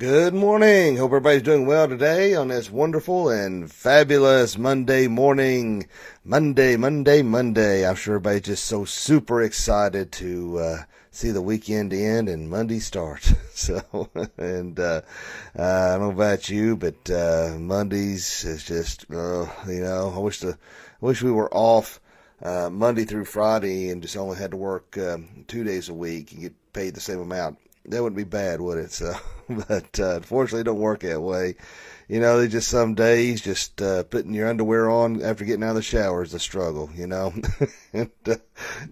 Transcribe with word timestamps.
Good 0.00 0.32
morning. 0.32 0.96
Hope 0.96 1.10
everybody's 1.10 1.42
doing 1.42 1.66
well 1.66 1.86
today 1.86 2.34
on 2.34 2.48
this 2.48 2.70
wonderful 2.70 3.28
and 3.28 3.70
fabulous 3.70 4.56
Monday 4.56 5.08
morning. 5.08 5.88
Monday, 6.24 6.78
Monday, 6.78 7.20
Monday. 7.20 7.86
I'm 7.86 7.96
sure 7.96 8.14
everybody's 8.14 8.44
just 8.44 8.64
so 8.64 8.86
super 8.86 9.42
excited 9.42 10.10
to 10.12 10.58
uh, 10.58 10.76
see 11.10 11.32
the 11.32 11.42
weekend 11.42 11.92
end 11.92 12.30
and 12.30 12.48
Monday 12.48 12.78
start. 12.78 13.30
So, 13.52 14.08
and 14.38 14.80
uh, 14.80 15.02
I 15.54 15.98
don't 15.98 16.00
know 16.00 16.10
about 16.12 16.48
you, 16.48 16.78
but 16.78 17.10
uh, 17.10 17.58
Mondays 17.58 18.42
is 18.46 18.64
just, 18.64 19.04
uh, 19.10 19.46
you 19.68 19.82
know, 19.82 20.14
I 20.16 20.18
wish 20.18 20.40
the, 20.40 20.52
I 20.52 21.04
wish 21.04 21.22
we 21.22 21.30
were 21.30 21.52
off 21.52 22.00
uh, 22.42 22.70
Monday 22.70 23.04
through 23.04 23.26
Friday 23.26 23.90
and 23.90 24.00
just 24.00 24.16
only 24.16 24.38
had 24.38 24.52
to 24.52 24.56
work 24.56 24.96
um, 24.96 25.44
two 25.46 25.62
days 25.62 25.90
a 25.90 25.94
week 25.94 26.32
and 26.32 26.40
get 26.40 26.72
paid 26.72 26.94
the 26.94 27.02
same 27.02 27.20
amount 27.20 27.58
that 27.86 28.02
wouldn't 28.02 28.16
be 28.16 28.24
bad, 28.24 28.60
would 28.60 28.78
it? 28.78 28.92
So, 28.92 29.14
but 29.48 29.98
uh, 29.98 30.16
unfortunately, 30.16 30.60
it 30.60 30.64
don't 30.64 30.78
work 30.78 31.00
that 31.00 31.20
way. 31.20 31.56
You 32.08 32.20
know, 32.20 32.40
they 32.40 32.48
just 32.48 32.68
some 32.68 32.94
days 32.94 33.40
just 33.40 33.80
uh, 33.80 34.02
putting 34.04 34.34
your 34.34 34.48
underwear 34.48 34.90
on 34.90 35.22
after 35.22 35.44
getting 35.44 35.62
out 35.62 35.70
of 35.70 35.76
the 35.76 35.82
shower 35.82 36.22
is 36.22 36.34
a 36.34 36.40
struggle. 36.40 36.90
You 36.94 37.06
know, 37.06 37.32
and, 37.92 38.10
uh, 38.26 38.34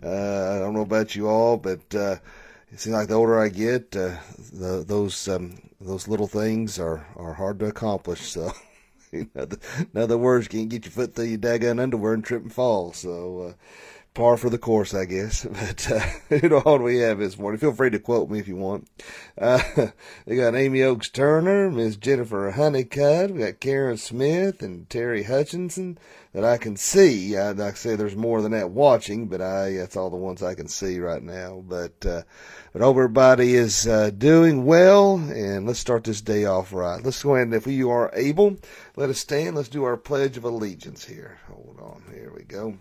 uh, 0.02 0.56
I 0.56 0.58
don't 0.60 0.74
know 0.74 0.82
about 0.82 1.16
you 1.16 1.28
all, 1.28 1.56
but 1.56 1.94
uh, 1.94 2.16
it 2.70 2.80
seems 2.80 2.94
like 2.94 3.08
the 3.08 3.14
older 3.14 3.40
I 3.40 3.48
get, 3.48 3.96
uh, 3.96 4.16
the, 4.52 4.84
those 4.86 5.28
um, 5.28 5.58
those 5.80 6.08
little 6.08 6.28
things 6.28 6.78
are 6.78 7.06
are 7.16 7.34
hard 7.34 7.58
to 7.60 7.66
accomplish. 7.66 8.22
So. 8.22 8.52
in 9.10 9.88
other 9.96 10.18
words, 10.18 10.44
you 10.44 10.50
can't 10.50 10.68
get 10.68 10.84
your 10.84 10.92
foot 10.92 11.14
through 11.14 11.24
your 11.24 11.38
daggone 11.38 11.80
underwear 11.80 12.12
and 12.12 12.22
trip 12.22 12.42
and 12.42 12.52
fall. 12.52 12.92
So, 12.92 13.40
uh, 13.40 13.52
par 14.18 14.36
for 14.36 14.50
the 14.50 14.58
course, 14.58 14.94
I 14.94 15.04
guess. 15.04 15.46
But 15.58 15.90
uh, 15.92 16.06
you 16.42 16.48
know 16.48 16.58
all 16.58 16.78
we 16.78 16.98
have 16.98 17.20
this 17.20 17.38
morning. 17.38 17.60
Feel 17.60 17.72
free 17.72 17.90
to 17.90 18.00
quote 18.00 18.28
me 18.28 18.40
if 18.40 18.48
you 18.48 18.56
want. 18.56 18.88
Uh, 19.40 19.62
we 20.26 20.34
got 20.36 20.56
Amy 20.56 20.82
Oaks 20.82 21.08
Turner, 21.08 21.70
Miss 21.70 21.96
Jennifer 21.96 22.50
Honeycutt, 22.50 23.30
we 23.30 23.38
got 23.38 23.60
Karen 23.60 23.96
Smith 23.96 24.60
and 24.60 24.90
Terry 24.90 25.22
Hutchinson 25.22 25.98
that 26.34 26.44
I 26.44 26.58
can 26.58 26.76
see. 26.76 27.36
I, 27.36 27.50
I 27.50 27.72
say, 27.72 27.94
there's 27.94 28.16
more 28.16 28.42
than 28.42 28.52
that 28.52 28.70
watching, 28.70 29.28
but 29.28 29.40
I 29.40 29.74
that's 29.74 29.96
all 29.96 30.10
the 30.10 30.16
ones 30.16 30.42
I 30.42 30.54
can 30.54 30.68
see 30.68 30.98
right 30.98 31.22
now. 31.22 31.62
But 31.66 32.04
uh, 32.04 32.22
but 32.72 32.82
hope 32.82 32.96
everybody 32.96 33.54
is 33.54 33.86
uh, 33.86 34.10
doing 34.10 34.64
well, 34.64 35.16
and 35.16 35.64
let's 35.64 35.78
start 35.78 36.02
this 36.02 36.20
day 36.20 36.44
off 36.44 36.72
right. 36.72 37.02
Let's 37.02 37.22
go 37.22 37.36
ahead 37.36 37.46
and 37.46 37.54
if 37.54 37.68
you 37.68 37.90
are 37.90 38.10
able, 38.14 38.56
let 38.96 39.10
us 39.10 39.20
stand. 39.20 39.54
Let's 39.54 39.68
do 39.68 39.84
our 39.84 39.96
pledge 39.96 40.36
of 40.36 40.44
allegiance 40.44 41.04
here. 41.04 41.38
Hold 41.46 41.78
on, 41.80 42.02
here 42.12 42.32
we 42.36 42.42
go. 42.42 42.78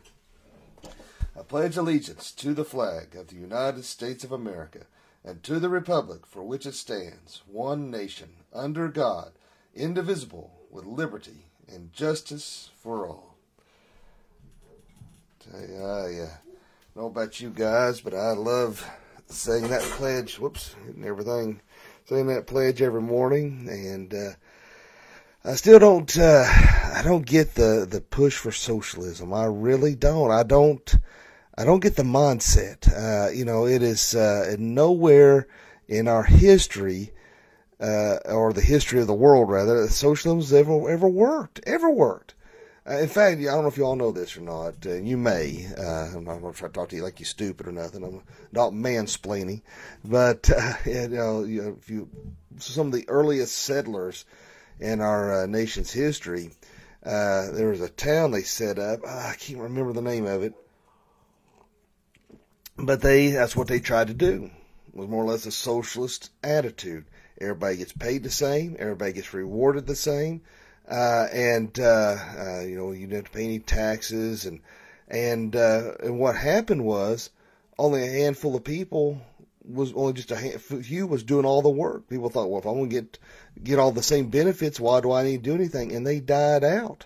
I 1.37 1.43
pledge 1.43 1.77
allegiance 1.77 2.31
to 2.31 2.53
the 2.53 2.65
flag 2.65 3.15
of 3.15 3.27
the 3.27 3.35
United 3.35 3.85
States 3.85 4.23
of 4.23 4.31
America 4.31 4.87
and 5.23 5.43
to 5.43 5.59
the 5.59 5.69
republic 5.69 6.25
for 6.25 6.43
which 6.43 6.65
it 6.65 6.73
stands, 6.73 7.43
one 7.45 7.91
nation, 7.91 8.29
under 8.53 8.87
God, 8.87 9.33
indivisible, 9.75 10.51
with 10.71 10.85
liberty 10.85 11.45
and 11.67 11.93
justice 11.93 12.69
for 12.81 13.07
all. 13.07 13.35
I 15.53 15.57
uh, 15.57 16.29
know 16.95 17.05
about 17.05 17.39
you 17.39 17.49
guys, 17.49 18.01
but 18.01 18.13
I 18.13 18.31
love 18.31 18.89
saying 19.27 19.67
that 19.69 19.81
pledge. 19.81 20.39
Whoops, 20.39 20.75
and 20.87 21.05
everything. 21.05 21.61
Saying 22.05 22.27
that 22.27 22.47
pledge 22.47 22.81
every 22.81 23.01
morning, 23.01 23.67
and 23.69 24.13
uh, 24.13 24.31
I 25.43 25.55
still 25.55 25.79
don't. 25.79 26.17
Uh, 26.17 26.45
I 26.93 27.01
don't 27.03 27.25
get 27.25 27.55
the 27.55 27.87
the 27.89 28.01
push 28.01 28.37
for 28.37 28.51
socialism. 28.51 29.33
I 29.33 29.45
really 29.45 29.95
don't. 29.95 30.31
I 30.31 30.43
don't. 30.43 30.95
I 31.59 31.65
don't 31.65 31.79
get 31.79 31.95
the 31.95 32.03
mindset. 32.03 32.87
Uh, 32.87 33.31
you 33.31 33.43
know, 33.43 33.65
it 33.65 33.81
is 33.81 34.13
uh, 34.13 34.55
nowhere 34.59 35.47
in 35.87 36.07
our 36.07 36.21
history, 36.21 37.11
uh, 37.79 38.17
or 38.25 38.53
the 38.53 38.61
history 38.61 39.01
of 39.01 39.07
the 39.07 39.15
world, 39.15 39.49
rather, 39.49 39.81
that 39.81 39.89
socialism's 39.89 40.53
ever 40.53 40.87
ever 40.87 41.07
worked. 41.07 41.61
Ever 41.65 41.89
worked. 41.89 42.35
Uh, 42.87 42.99
in 42.99 43.09
fact, 43.09 43.39
I 43.39 43.45
don't 43.45 43.63
know 43.63 43.69
if 43.69 43.77
you 43.77 43.85
all 43.85 43.95
know 43.95 44.11
this 44.11 44.37
or 44.37 44.41
not. 44.41 44.85
Uh, 44.85 44.93
you 44.93 45.17
may. 45.17 45.67
Uh, 45.75 46.15
I'm 46.15 46.25
not 46.25 46.41
going 46.41 46.53
to 46.53 46.59
try 46.59 46.67
to 46.67 46.73
talk 46.73 46.89
to 46.89 46.95
you 46.95 47.01
like 47.01 47.19
you're 47.19 47.25
stupid 47.25 47.67
or 47.67 47.71
nothing. 47.71 48.03
I'm 48.03 48.21
not 48.51 48.73
mansplaining, 48.73 49.63
but 50.05 50.47
you 50.85 51.07
know, 51.07 51.43
you 51.43 51.75
if 51.79 51.89
you 51.89 52.07
some 52.59 52.87
of 52.87 52.93
the 52.93 53.09
earliest 53.09 53.57
settlers 53.57 54.25
in 54.79 55.01
our 55.01 55.47
nation's 55.47 55.91
history, 55.91 56.51
there 57.01 57.69
was 57.69 57.81
a 57.81 57.89
town 57.89 58.29
they 58.29 58.43
set 58.43 58.77
up. 58.77 58.99
I 59.07 59.33
can't 59.39 59.59
remember 59.61 59.93
the 59.93 60.03
name 60.03 60.27
of 60.27 60.43
it 60.43 60.53
but 62.77 63.01
they, 63.01 63.31
that's 63.31 63.55
what 63.55 63.67
they 63.67 63.79
tried 63.79 64.07
to 64.07 64.13
do. 64.13 64.51
Was 64.93 65.07
more 65.07 65.23
or 65.23 65.27
less 65.27 65.45
a 65.45 65.51
socialist 65.51 66.31
attitude. 66.43 67.05
Everybody 67.39 67.77
gets 67.77 67.91
paid 67.91 68.23
the 68.23 68.31
same. 68.31 68.75
Everybody 68.79 69.13
gets 69.13 69.33
rewarded 69.33 69.85
the 69.85 69.95
same. 69.95 70.41
Uh, 70.89 71.27
and, 71.31 71.79
uh, 71.79 72.15
uh, 72.39 72.61
you 72.61 72.77
know, 72.77 72.91
you 72.91 73.07
didn't 73.07 73.15
have 73.15 73.25
to 73.25 73.31
pay 73.31 73.43
any 73.43 73.59
taxes. 73.59 74.45
And, 74.45 74.61
and, 75.07 75.55
uh, 75.55 75.93
and 76.01 76.17
what 76.19 76.35
happened 76.35 76.83
was 76.83 77.29
only 77.77 78.03
a 78.03 78.23
handful 78.23 78.55
of 78.55 78.63
people 78.63 79.21
was 79.67 79.91
only 79.93 80.13
just 80.13 80.31
a 80.31 80.59
few 80.59 81.05
was 81.05 81.23
doing 81.23 81.45
all 81.45 81.61
the 81.61 81.69
work. 81.69 82.07
People 82.07 82.29
thought, 82.29 82.49
well, 82.49 82.59
if 82.59 82.65
I'm 82.65 82.79
to 82.79 82.87
get, 82.87 83.19
get 83.61 83.79
all 83.79 83.91
the 83.91 84.01
same 84.01 84.29
benefits, 84.29 84.79
why 84.79 85.01
do 85.01 85.11
I 85.11 85.23
need 85.23 85.43
to 85.43 85.49
do 85.49 85.55
anything? 85.55 85.91
And 85.93 86.07
they 86.07 86.19
died 86.19 86.63
out. 86.63 87.05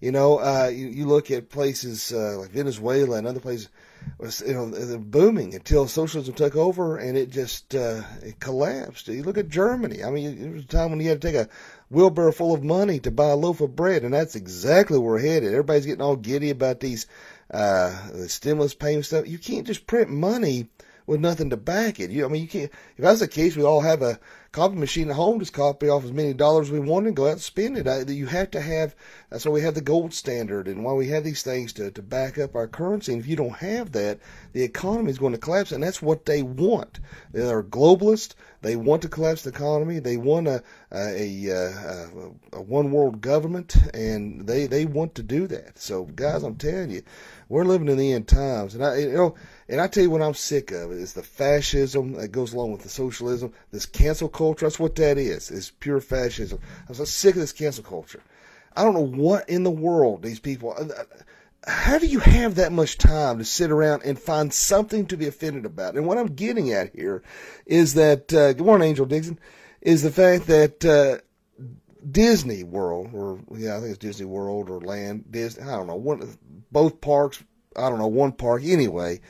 You 0.00 0.12
know, 0.12 0.38
uh, 0.38 0.68
you, 0.68 0.88
you 0.88 1.06
look 1.06 1.30
at 1.30 1.48
places, 1.48 2.12
uh, 2.12 2.36
like 2.38 2.50
Venezuela 2.50 3.16
and 3.16 3.26
other 3.26 3.40
places, 3.40 3.70
was 4.18 4.42
you 4.46 4.54
know 4.54 4.98
booming 4.98 5.54
until 5.54 5.86
socialism 5.86 6.34
took 6.34 6.56
over 6.56 6.96
and 6.96 7.16
it 7.16 7.30
just 7.30 7.74
uh, 7.74 8.02
it 8.22 8.40
collapsed. 8.40 9.08
You 9.08 9.22
look 9.22 9.38
at 9.38 9.48
Germany. 9.48 10.04
I 10.04 10.10
mean, 10.10 10.40
there 10.40 10.52
was 10.52 10.64
a 10.64 10.66
time 10.66 10.90
when 10.90 11.00
you 11.00 11.08
had 11.08 11.20
to 11.20 11.26
take 11.26 11.36
a 11.36 11.48
wheelbarrow 11.90 12.32
full 12.32 12.54
of 12.54 12.64
money 12.64 12.98
to 13.00 13.10
buy 13.10 13.28
a 13.28 13.36
loaf 13.36 13.60
of 13.60 13.76
bread, 13.76 14.02
and 14.02 14.14
that's 14.14 14.36
exactly 14.36 14.98
where 14.98 15.12
we're 15.12 15.18
headed. 15.20 15.52
Everybody's 15.52 15.86
getting 15.86 16.02
all 16.02 16.16
giddy 16.16 16.50
about 16.50 16.80
these 16.80 17.06
uh, 17.50 18.10
the 18.10 18.28
stimulus 18.28 18.74
payment 18.74 19.06
stuff. 19.06 19.28
You 19.28 19.38
can't 19.38 19.66
just 19.66 19.86
print 19.86 20.10
money 20.10 20.68
with 21.06 21.20
nothing 21.20 21.50
to 21.50 21.56
back 21.56 22.00
it. 22.00 22.10
You, 22.10 22.24
I 22.24 22.28
mean, 22.28 22.42
you 22.42 22.48
can't. 22.48 22.70
If 22.96 23.04
that's 23.04 23.20
the 23.20 23.28
case, 23.28 23.56
we 23.56 23.62
all 23.62 23.80
have 23.80 24.02
a 24.02 24.18
copy 24.54 24.76
machine 24.76 25.10
at 25.10 25.16
home. 25.16 25.40
Just 25.40 25.52
copy 25.52 25.88
off 25.88 26.04
as 26.04 26.12
many 26.12 26.32
dollars 26.32 26.70
we 26.70 26.78
want 26.78 27.08
and 27.08 27.16
go 27.16 27.26
out 27.26 27.32
and 27.32 27.40
spend 27.40 27.76
it. 27.76 27.88
I, 27.88 28.02
you 28.02 28.26
have 28.26 28.52
to 28.52 28.60
have. 28.60 28.94
That's 29.28 29.44
why 29.44 29.50
we 29.50 29.62
have 29.62 29.74
the 29.74 29.80
gold 29.80 30.14
standard 30.14 30.68
and 30.68 30.84
why 30.84 30.92
we 30.92 31.08
have 31.08 31.24
these 31.24 31.42
things 31.42 31.72
to 31.74 31.90
to 31.90 32.02
back 32.02 32.38
up 32.38 32.54
our 32.54 32.68
currency. 32.68 33.12
And 33.12 33.20
if 33.20 33.26
you 33.26 33.34
don't 33.34 33.56
have 33.56 33.92
that, 33.92 34.20
the 34.52 34.62
economy 34.62 35.10
is 35.10 35.18
going 35.18 35.32
to 35.32 35.38
collapse, 35.38 35.72
and 35.72 35.82
that's 35.82 36.00
what 36.00 36.24
they 36.24 36.42
want. 36.42 37.00
They're 37.32 37.64
globalists. 37.64 38.34
They 38.62 38.76
want 38.76 39.02
to 39.02 39.08
collapse 39.08 39.42
the 39.42 39.50
economy. 39.50 39.98
They 39.98 40.16
want 40.16 40.46
a 40.46 40.62
a, 40.92 41.48
a, 41.48 41.56
uh, 41.56 42.30
a 42.52 42.62
one 42.62 42.92
world 42.92 43.20
government, 43.20 43.76
and 43.92 44.46
they 44.46 44.68
they 44.68 44.86
want 44.86 45.16
to 45.16 45.24
do 45.24 45.48
that. 45.48 45.80
So, 45.80 46.04
guys, 46.04 46.44
I'm 46.44 46.56
telling 46.56 46.90
you, 46.90 47.02
we're 47.48 47.64
living 47.64 47.88
in 47.88 47.98
the 47.98 48.12
end 48.12 48.28
times, 48.28 48.76
and 48.76 48.84
I 48.84 48.98
you 48.98 49.12
know 49.12 49.34
and 49.66 49.80
I 49.80 49.86
tell 49.86 50.02
you 50.02 50.10
what 50.10 50.20
I'm 50.20 50.34
sick 50.34 50.72
of 50.72 50.92
is 50.92 51.14
the 51.14 51.22
fascism 51.22 52.12
that 52.14 52.28
goes 52.28 52.52
along 52.52 52.72
with 52.72 52.82
the 52.82 52.90
socialism, 52.90 53.52
this 53.70 53.86
cancel 53.86 54.28
culture. 54.28 54.43
That's 54.52 54.78
what 54.78 54.96
that 54.96 55.18
is. 55.18 55.50
It's 55.50 55.70
pure 55.70 56.00
fascism. 56.00 56.58
I'm 56.88 56.94
so 56.94 57.04
sick 57.04 57.34
of 57.34 57.40
this 57.40 57.52
cancel 57.52 57.84
culture. 57.84 58.22
I 58.76 58.84
don't 58.84 58.94
know 58.94 59.00
what 59.00 59.48
in 59.48 59.62
the 59.62 59.70
world 59.70 60.22
these 60.22 60.40
people. 60.40 60.74
Uh, 60.76 60.86
uh, 60.86 61.04
how 61.66 61.98
do 61.98 62.06
you 62.06 62.18
have 62.18 62.56
that 62.56 62.72
much 62.72 62.98
time 62.98 63.38
to 63.38 63.44
sit 63.44 63.70
around 63.70 64.02
and 64.04 64.18
find 64.18 64.52
something 64.52 65.06
to 65.06 65.16
be 65.16 65.26
offended 65.26 65.64
about? 65.64 65.94
And 65.94 66.06
what 66.06 66.18
I'm 66.18 66.34
getting 66.34 66.72
at 66.72 66.94
here 66.94 67.22
is 67.64 67.94
that 67.94 68.32
uh, 68.34 68.52
good 68.52 68.66
morning, 68.66 68.88
Angel 68.88 69.06
Dixon, 69.06 69.38
is 69.80 70.02
the 70.02 70.10
fact 70.10 70.46
that 70.48 70.84
uh, 70.84 71.18
Disney 72.10 72.64
World, 72.64 73.10
or 73.14 73.40
yeah, 73.56 73.76
I 73.76 73.80
think 73.80 73.90
it's 73.90 73.98
Disney 73.98 74.26
World 74.26 74.68
or 74.68 74.80
Land 74.80 75.30
Disney. 75.30 75.62
I 75.62 75.76
don't 75.76 75.86
know. 75.86 75.96
One, 75.96 76.36
both 76.70 77.00
parks. 77.00 77.42
I 77.76 77.88
don't 77.88 77.98
know. 77.98 78.08
One 78.08 78.32
park 78.32 78.62
anyway 78.64 79.20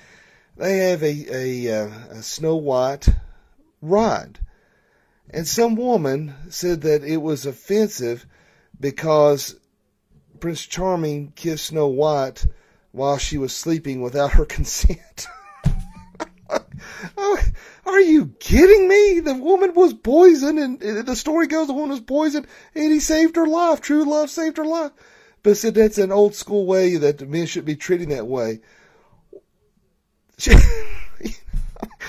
they 0.56 0.78
have 0.90 1.02
a, 1.02 1.26
a, 1.30 1.84
uh, 1.84 1.90
a 2.10 2.22
Snow 2.22 2.56
White 2.56 3.08
ride. 3.80 4.38
And 5.30 5.48
some 5.48 5.76
woman 5.76 6.34
said 6.50 6.82
that 6.82 7.02
it 7.02 7.16
was 7.16 7.46
offensive 7.46 8.26
because 8.78 9.56
Prince 10.40 10.66
Charming 10.66 11.32
kissed 11.34 11.66
Snow 11.66 11.88
White 11.88 12.46
while 12.92 13.18
she 13.18 13.38
was 13.38 13.54
sleeping 13.54 14.02
without 14.02 14.32
her 14.32 14.44
consent. 14.56 15.26
oh, 17.16 17.42
are 17.86 18.00
you 18.00 18.34
kidding 18.38 18.88
me? 18.88 19.20
The 19.20 19.34
woman 19.34 19.74
was 19.74 19.94
poisoned, 19.94 20.58
and 20.58 20.82
uh, 20.82 21.02
the 21.02 21.16
story 21.16 21.46
goes 21.46 21.66
the 21.66 21.72
woman 21.72 21.90
was 21.90 22.00
poisoned, 22.00 22.46
and 22.74 22.92
he 22.92 23.00
saved 23.00 23.36
her 23.36 23.46
life. 23.46 23.80
True 23.80 24.04
love 24.04 24.30
saved 24.30 24.58
her 24.58 24.64
life. 24.64 24.92
But 25.42 25.56
said 25.56 25.74
that's 25.74 25.98
an 25.98 26.12
old 26.12 26.34
school 26.34 26.66
way 26.66 26.96
that 26.96 27.28
men 27.28 27.46
should 27.46 27.64
be 27.64 27.76
treating 27.76 28.10
that 28.10 28.26
way. 28.26 28.60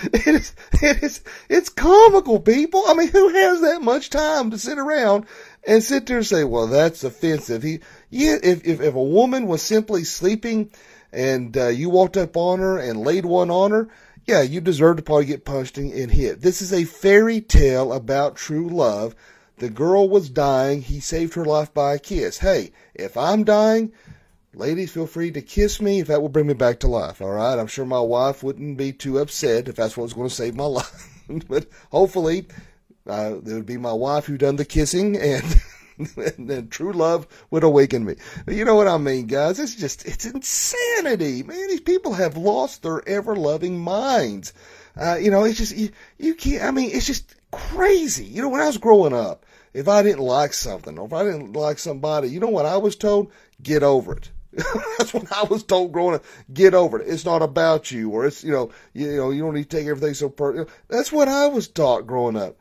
it 0.13 0.27
is, 0.27 0.53
it 0.81 1.03
is, 1.03 1.21
it's 1.49 1.69
comical, 1.69 2.39
people. 2.39 2.83
I 2.87 2.93
mean, 2.93 3.09
who 3.09 3.29
has 3.29 3.61
that 3.61 3.81
much 3.81 4.09
time 4.09 4.51
to 4.51 4.57
sit 4.57 4.77
around 4.77 5.25
and 5.67 5.83
sit 5.83 6.05
there 6.05 6.17
and 6.17 6.25
say, 6.25 6.43
well, 6.43 6.67
that's 6.67 7.03
offensive? 7.03 7.63
He, 7.63 7.79
yeah, 8.09 8.37
if, 8.41 8.65
if, 8.65 8.81
if 8.81 8.93
a 8.93 9.03
woman 9.03 9.47
was 9.47 9.61
simply 9.61 10.03
sleeping 10.03 10.71
and 11.11 11.55
uh, 11.57 11.67
you 11.67 11.89
walked 11.89 12.17
up 12.17 12.35
on 12.35 12.59
her 12.59 12.77
and 12.77 13.01
laid 13.01 13.25
one 13.25 13.49
on 13.49 13.71
her, 13.71 13.89
yeah, 14.25 14.41
you 14.41 14.59
deserve 14.59 14.97
to 14.97 15.03
probably 15.03 15.25
get 15.25 15.45
punched 15.45 15.77
and, 15.77 15.93
and 15.93 16.11
hit. 16.11 16.41
This 16.41 16.61
is 16.61 16.73
a 16.73 16.83
fairy 16.83 17.41
tale 17.41 17.93
about 17.93 18.35
true 18.35 18.67
love. 18.69 19.15
The 19.57 19.69
girl 19.69 20.09
was 20.09 20.29
dying. 20.29 20.81
He 20.81 20.99
saved 20.99 21.35
her 21.35 21.45
life 21.45 21.73
by 21.73 21.93
a 21.93 21.99
kiss. 21.99 22.39
Hey, 22.39 22.71
if 22.93 23.15
I'm 23.15 23.43
dying, 23.43 23.93
ladies, 24.55 24.91
feel 24.91 25.07
free 25.07 25.31
to 25.31 25.41
kiss 25.41 25.81
me 25.81 25.99
if 25.99 26.07
that 26.07 26.21
will 26.21 26.29
bring 26.29 26.47
me 26.47 26.53
back 26.53 26.79
to 26.79 26.87
life. 26.87 27.21
All 27.21 27.31
right. 27.31 27.59
I'm 27.59 27.67
sure 27.67 27.85
my 27.85 27.99
wife 27.99 28.43
wouldn't 28.43 28.77
be 28.77 28.93
too 28.93 29.19
upset 29.19 29.67
if 29.67 29.75
that's 29.75 29.95
what 29.97 30.03
was 30.03 30.13
going 30.13 30.29
to 30.29 30.33
save 30.33 30.55
my 30.55 30.65
life. 30.65 31.09
but 31.47 31.67
hopefully, 31.91 32.47
uh, 33.07 33.35
it 33.37 33.53
would 33.53 33.65
be 33.65 33.77
my 33.77 33.93
wife 33.93 34.25
who 34.25 34.37
done 34.37 34.55
the 34.55 34.65
kissing 34.65 35.17
and. 35.17 35.43
then 36.37 36.67
true 36.67 36.91
love 36.91 37.25
would 37.51 37.63
awaken 37.63 38.03
me. 38.03 38.15
You 38.47 38.65
know 38.65 38.75
what 38.75 38.87
I 38.87 38.97
mean, 38.97 39.27
guys? 39.27 39.59
It's 39.59 39.75
just, 39.75 40.05
it's 40.05 40.25
insanity, 40.25 41.41
man. 41.41 41.69
These 41.69 41.81
people 41.81 42.13
have 42.13 42.35
lost 42.35 42.83
their 42.83 43.07
ever 43.07 43.33
loving 43.33 43.79
minds. 43.79 44.51
Uh, 44.97 45.15
you 45.15 45.31
know, 45.31 45.45
it's 45.45 45.57
just, 45.57 45.75
you, 45.75 45.91
you 46.17 46.35
can't, 46.35 46.63
I 46.63 46.71
mean, 46.71 46.89
it's 46.91 47.05
just 47.05 47.33
crazy. 47.51 48.25
You 48.25 48.41
know, 48.41 48.49
when 48.49 48.59
I 48.59 48.67
was 48.67 48.77
growing 48.77 49.13
up, 49.13 49.45
if 49.73 49.87
I 49.87 50.03
didn't 50.03 50.19
like 50.19 50.53
something 50.53 50.97
or 50.97 51.05
if 51.05 51.13
I 51.13 51.23
didn't 51.23 51.53
like 51.53 51.79
somebody, 51.79 52.29
you 52.29 52.39
know 52.39 52.47
what 52.47 52.65
I 52.65 52.77
was 52.77 52.95
told? 52.95 53.31
Get 53.61 53.83
over 53.83 54.17
it. 54.17 54.31
That's 54.97 55.13
what 55.13 55.31
I 55.31 55.43
was 55.43 55.63
told 55.63 55.91
growing 55.91 56.15
up. 56.15 56.25
Get 56.53 56.73
over 56.73 56.99
it. 56.99 57.09
It's 57.09 57.25
not 57.25 57.41
about 57.41 57.91
you, 57.91 58.11
or 58.11 58.25
it's 58.25 58.43
you 58.43 58.51
know 58.51 58.71
you, 58.93 59.17
know 59.17 59.31
you 59.31 59.41
don't 59.41 59.53
need 59.53 59.69
to 59.69 59.77
take 59.77 59.87
everything 59.87 60.13
so 60.13 60.29
personal. 60.29 60.69
That's 60.87 61.11
what 61.11 61.27
I 61.27 61.47
was 61.47 61.67
taught 61.67 62.07
growing 62.07 62.37
up. 62.37 62.57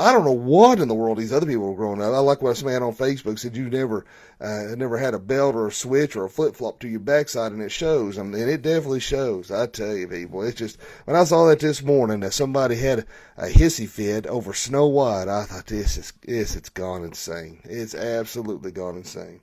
I 0.00 0.12
don't 0.12 0.24
know 0.24 0.30
what 0.30 0.78
in 0.78 0.86
the 0.86 0.94
world 0.94 1.18
these 1.18 1.32
other 1.32 1.46
people 1.46 1.70
were 1.70 1.74
growing 1.74 2.00
up. 2.00 2.14
I 2.14 2.18
like 2.18 2.40
what 2.40 2.62
a 2.62 2.64
man 2.64 2.84
on 2.84 2.94
Facebook 2.94 3.36
said. 3.36 3.56
You 3.56 3.68
never, 3.68 4.04
uh, 4.40 4.76
never 4.76 4.96
had 4.96 5.12
a 5.12 5.18
belt 5.18 5.56
or 5.56 5.66
a 5.66 5.72
switch 5.72 6.14
or 6.14 6.24
a 6.24 6.30
flip 6.30 6.54
flop 6.54 6.78
to 6.80 6.88
your 6.88 7.00
backside, 7.00 7.50
and 7.50 7.60
it 7.60 7.72
shows. 7.72 8.16
I 8.16 8.22
mean, 8.22 8.40
and 8.40 8.48
it 8.48 8.62
definitely 8.62 9.00
shows. 9.00 9.50
I 9.50 9.66
tell 9.66 9.96
you, 9.96 10.06
people, 10.06 10.44
it's 10.44 10.56
just 10.56 10.78
when 11.04 11.16
I 11.16 11.24
saw 11.24 11.48
that 11.48 11.58
this 11.58 11.82
morning 11.82 12.20
that 12.20 12.32
somebody 12.32 12.76
had 12.76 13.06
a 13.36 13.46
hissy 13.46 13.88
fit 13.88 14.28
over 14.28 14.54
Snow 14.54 14.86
White, 14.86 15.26
I 15.26 15.42
thought 15.46 15.66
this 15.66 15.98
is 15.98 16.12
this 16.22 16.54
it's 16.54 16.68
gone 16.68 17.02
insane. 17.02 17.60
It's 17.64 17.96
absolutely 17.96 18.70
gone 18.70 18.98
insane. 18.98 19.40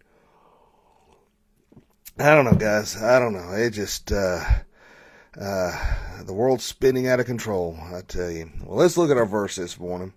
I 2.18 2.34
don't 2.34 2.46
know, 2.46 2.56
guys. 2.56 3.02
I 3.02 3.20
don't 3.20 3.34
know. 3.34 3.52
It 3.52 3.72
just. 3.72 4.12
Uh, 4.12 4.44
uh, 5.40 6.24
the 6.24 6.34
world's 6.34 6.64
spinning 6.64 7.08
out 7.08 7.20
of 7.20 7.26
control, 7.26 7.78
I 7.94 8.02
tell 8.02 8.32
you. 8.32 8.50
Well, 8.64 8.78
let's 8.78 8.98
look 8.98 9.12
at 9.12 9.18
our 9.18 9.26
verse 9.26 9.58
this 9.58 9.78
morning. 9.78 10.14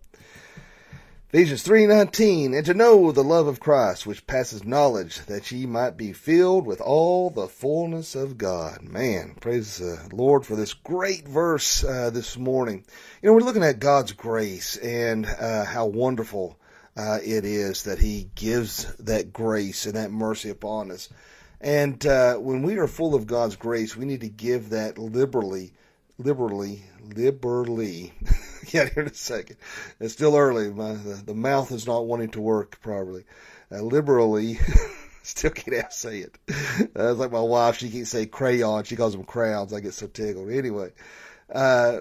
Ephesians 1.31 1.62
3:19 1.62 2.56
and 2.56 2.65
to 2.65 2.73
know 2.73 3.12
the 3.12 3.25
love 3.25 3.49
of 3.49 3.61
Christ 3.61 4.06
which 4.06 4.27
passes 4.27 4.65
knowledge 4.65 5.27
that 5.27 5.50
ye 5.50 5.67
might 5.67 5.97
be 5.97 6.12
filled 6.15 6.65
with 6.65 6.81
all 6.81 7.29
the 7.29 7.49
fullness 7.49 8.15
of 8.15 8.39
God. 8.39 8.83
Man, 8.83 9.35
praise 9.39 9.77
the 9.77 10.09
Lord 10.11 10.47
for 10.47 10.56
this 10.56 10.73
great 10.73 11.29
verse 11.29 11.85
uh, 11.85 12.09
this 12.11 12.39
morning. 12.39 12.85
You 13.21 13.29
know, 13.29 13.35
we're 13.35 13.41
looking 13.41 13.65
at 13.65 13.81
God's 13.81 14.12
grace 14.12 14.77
and 14.77 15.27
uh, 15.27 15.65
how 15.65 15.85
wonderful 15.85 16.59
uh, 16.97 17.19
it 17.23 17.45
is 17.45 17.83
that 17.83 17.99
he 17.99 18.31
gives 18.35 18.95
that 18.97 19.33
grace 19.33 19.85
and 19.85 19.97
that 19.97 20.11
mercy 20.11 20.49
upon 20.49 20.91
us. 20.91 21.11
And 21.61 22.05
uh, 22.07 22.37
when 22.37 22.63
we 22.63 22.77
are 22.77 22.87
full 22.87 23.15
of 23.15 23.27
God's 23.27 23.57
grace, 23.57 23.97
we 23.97 24.05
need 24.05 24.21
to 24.21 24.29
give 24.29 24.71
that 24.71 24.99
liberally, 24.99 25.73
liberally, 26.19 26.85
liberally. 27.15 28.13
Get 28.67 28.93
here 28.93 29.05
in 29.05 29.09
a 29.11 29.15
second. 29.15 29.57
It's 29.99 30.13
still 30.13 30.37
early. 30.37 30.71
My, 30.71 30.93
the, 30.93 31.15
the 31.15 31.35
mouth 31.35 31.73
is 31.73 31.87
not 31.87 32.07
wanting 32.07 32.31
to 32.31 32.41
work 32.41 32.81
properly. 32.81 33.25
Uh, 33.73 33.81
liberally, 33.81 34.59
still 35.23 35.51
can't 35.51 35.93
say 35.93 36.19
it. 36.19 36.39
Uh, 36.49 37.11
it's 37.11 37.19
like 37.19 37.33
my 37.33 37.41
wife. 37.41 37.79
She 37.79 37.91
can't 37.91 38.07
say 38.07 38.27
crayon. 38.27 38.85
She 38.85 38.97
calls 38.97 39.15
them 39.15 39.25
crowns. 39.25 39.73
I 39.73 39.81
get 39.81 39.95
so 39.95 40.07
tickled. 40.07 40.51
Anyway, 40.51 40.93
uh, 41.53 42.01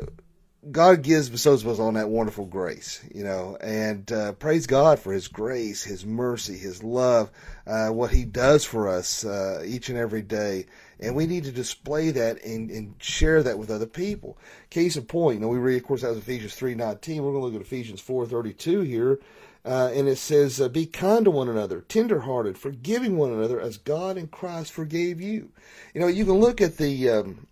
God 0.71 1.01
gives 1.01 1.29
bestows 1.29 1.65
us 1.65 1.79
on 1.79 1.93
that 1.93 2.09
wonderful 2.09 2.45
grace, 2.45 3.03
you 3.13 3.23
know, 3.23 3.57
and 3.61 4.11
uh, 4.11 4.33
praise 4.33 4.67
God 4.67 4.99
for 4.99 5.13
His 5.13 5.27
grace, 5.27 5.83
His 5.83 6.05
mercy, 6.05 6.57
His 6.57 6.83
love, 6.83 7.29
uh, 7.65 7.89
what 7.89 8.11
He 8.11 8.25
does 8.25 8.65
for 8.65 8.87
us 8.87 9.23
uh, 9.23 9.63
each 9.65 9.89
and 9.89 9.97
every 9.97 10.21
day, 10.21 10.65
and 10.99 11.15
we 11.15 11.27
need 11.27 11.43
to 11.45 11.51
display 11.51 12.11
that 12.11 12.43
and, 12.43 12.69
and, 12.71 12.95
share 12.99 13.43
that 13.43 13.59
with 13.59 13.69
other 13.69 13.85
people. 13.85 14.37
Case 14.69 14.97
in 14.97 15.05
point, 15.05 15.35
you 15.35 15.41
know, 15.41 15.47
we 15.47 15.57
read, 15.57 15.77
of 15.77 15.87
course, 15.87 16.01
that 16.01 16.09
was 16.09 16.17
Ephesians 16.17 16.55
three 16.55 16.75
nineteen. 16.75 17.23
We're 17.23 17.31
going 17.31 17.43
to 17.43 17.45
look 17.47 17.55
at 17.55 17.61
Ephesians 17.61 18.01
four 18.01 18.25
thirty 18.25 18.53
two 18.53 18.81
here, 18.81 19.19
uh, 19.63 19.91
and 19.93 20.07
it 20.07 20.17
says, 20.17 20.59
uh, 20.59 20.69
"Be 20.69 20.85
kind 20.85 21.25
to 21.25 21.31
one 21.31 21.49
another, 21.49 21.81
tenderhearted, 21.81 22.57
forgiving 22.57 23.15
one 23.15 23.31
another, 23.31 23.61
as 23.61 23.77
God 23.77 24.17
in 24.17 24.27
Christ 24.27 24.71
forgave 24.71 25.21
you." 25.21 25.51
You 25.93 26.01
know, 26.01 26.07
you 26.07 26.25
can 26.25 26.39
look 26.39 26.61
at 26.61 26.77
the, 26.77 27.09
um, 27.09 27.47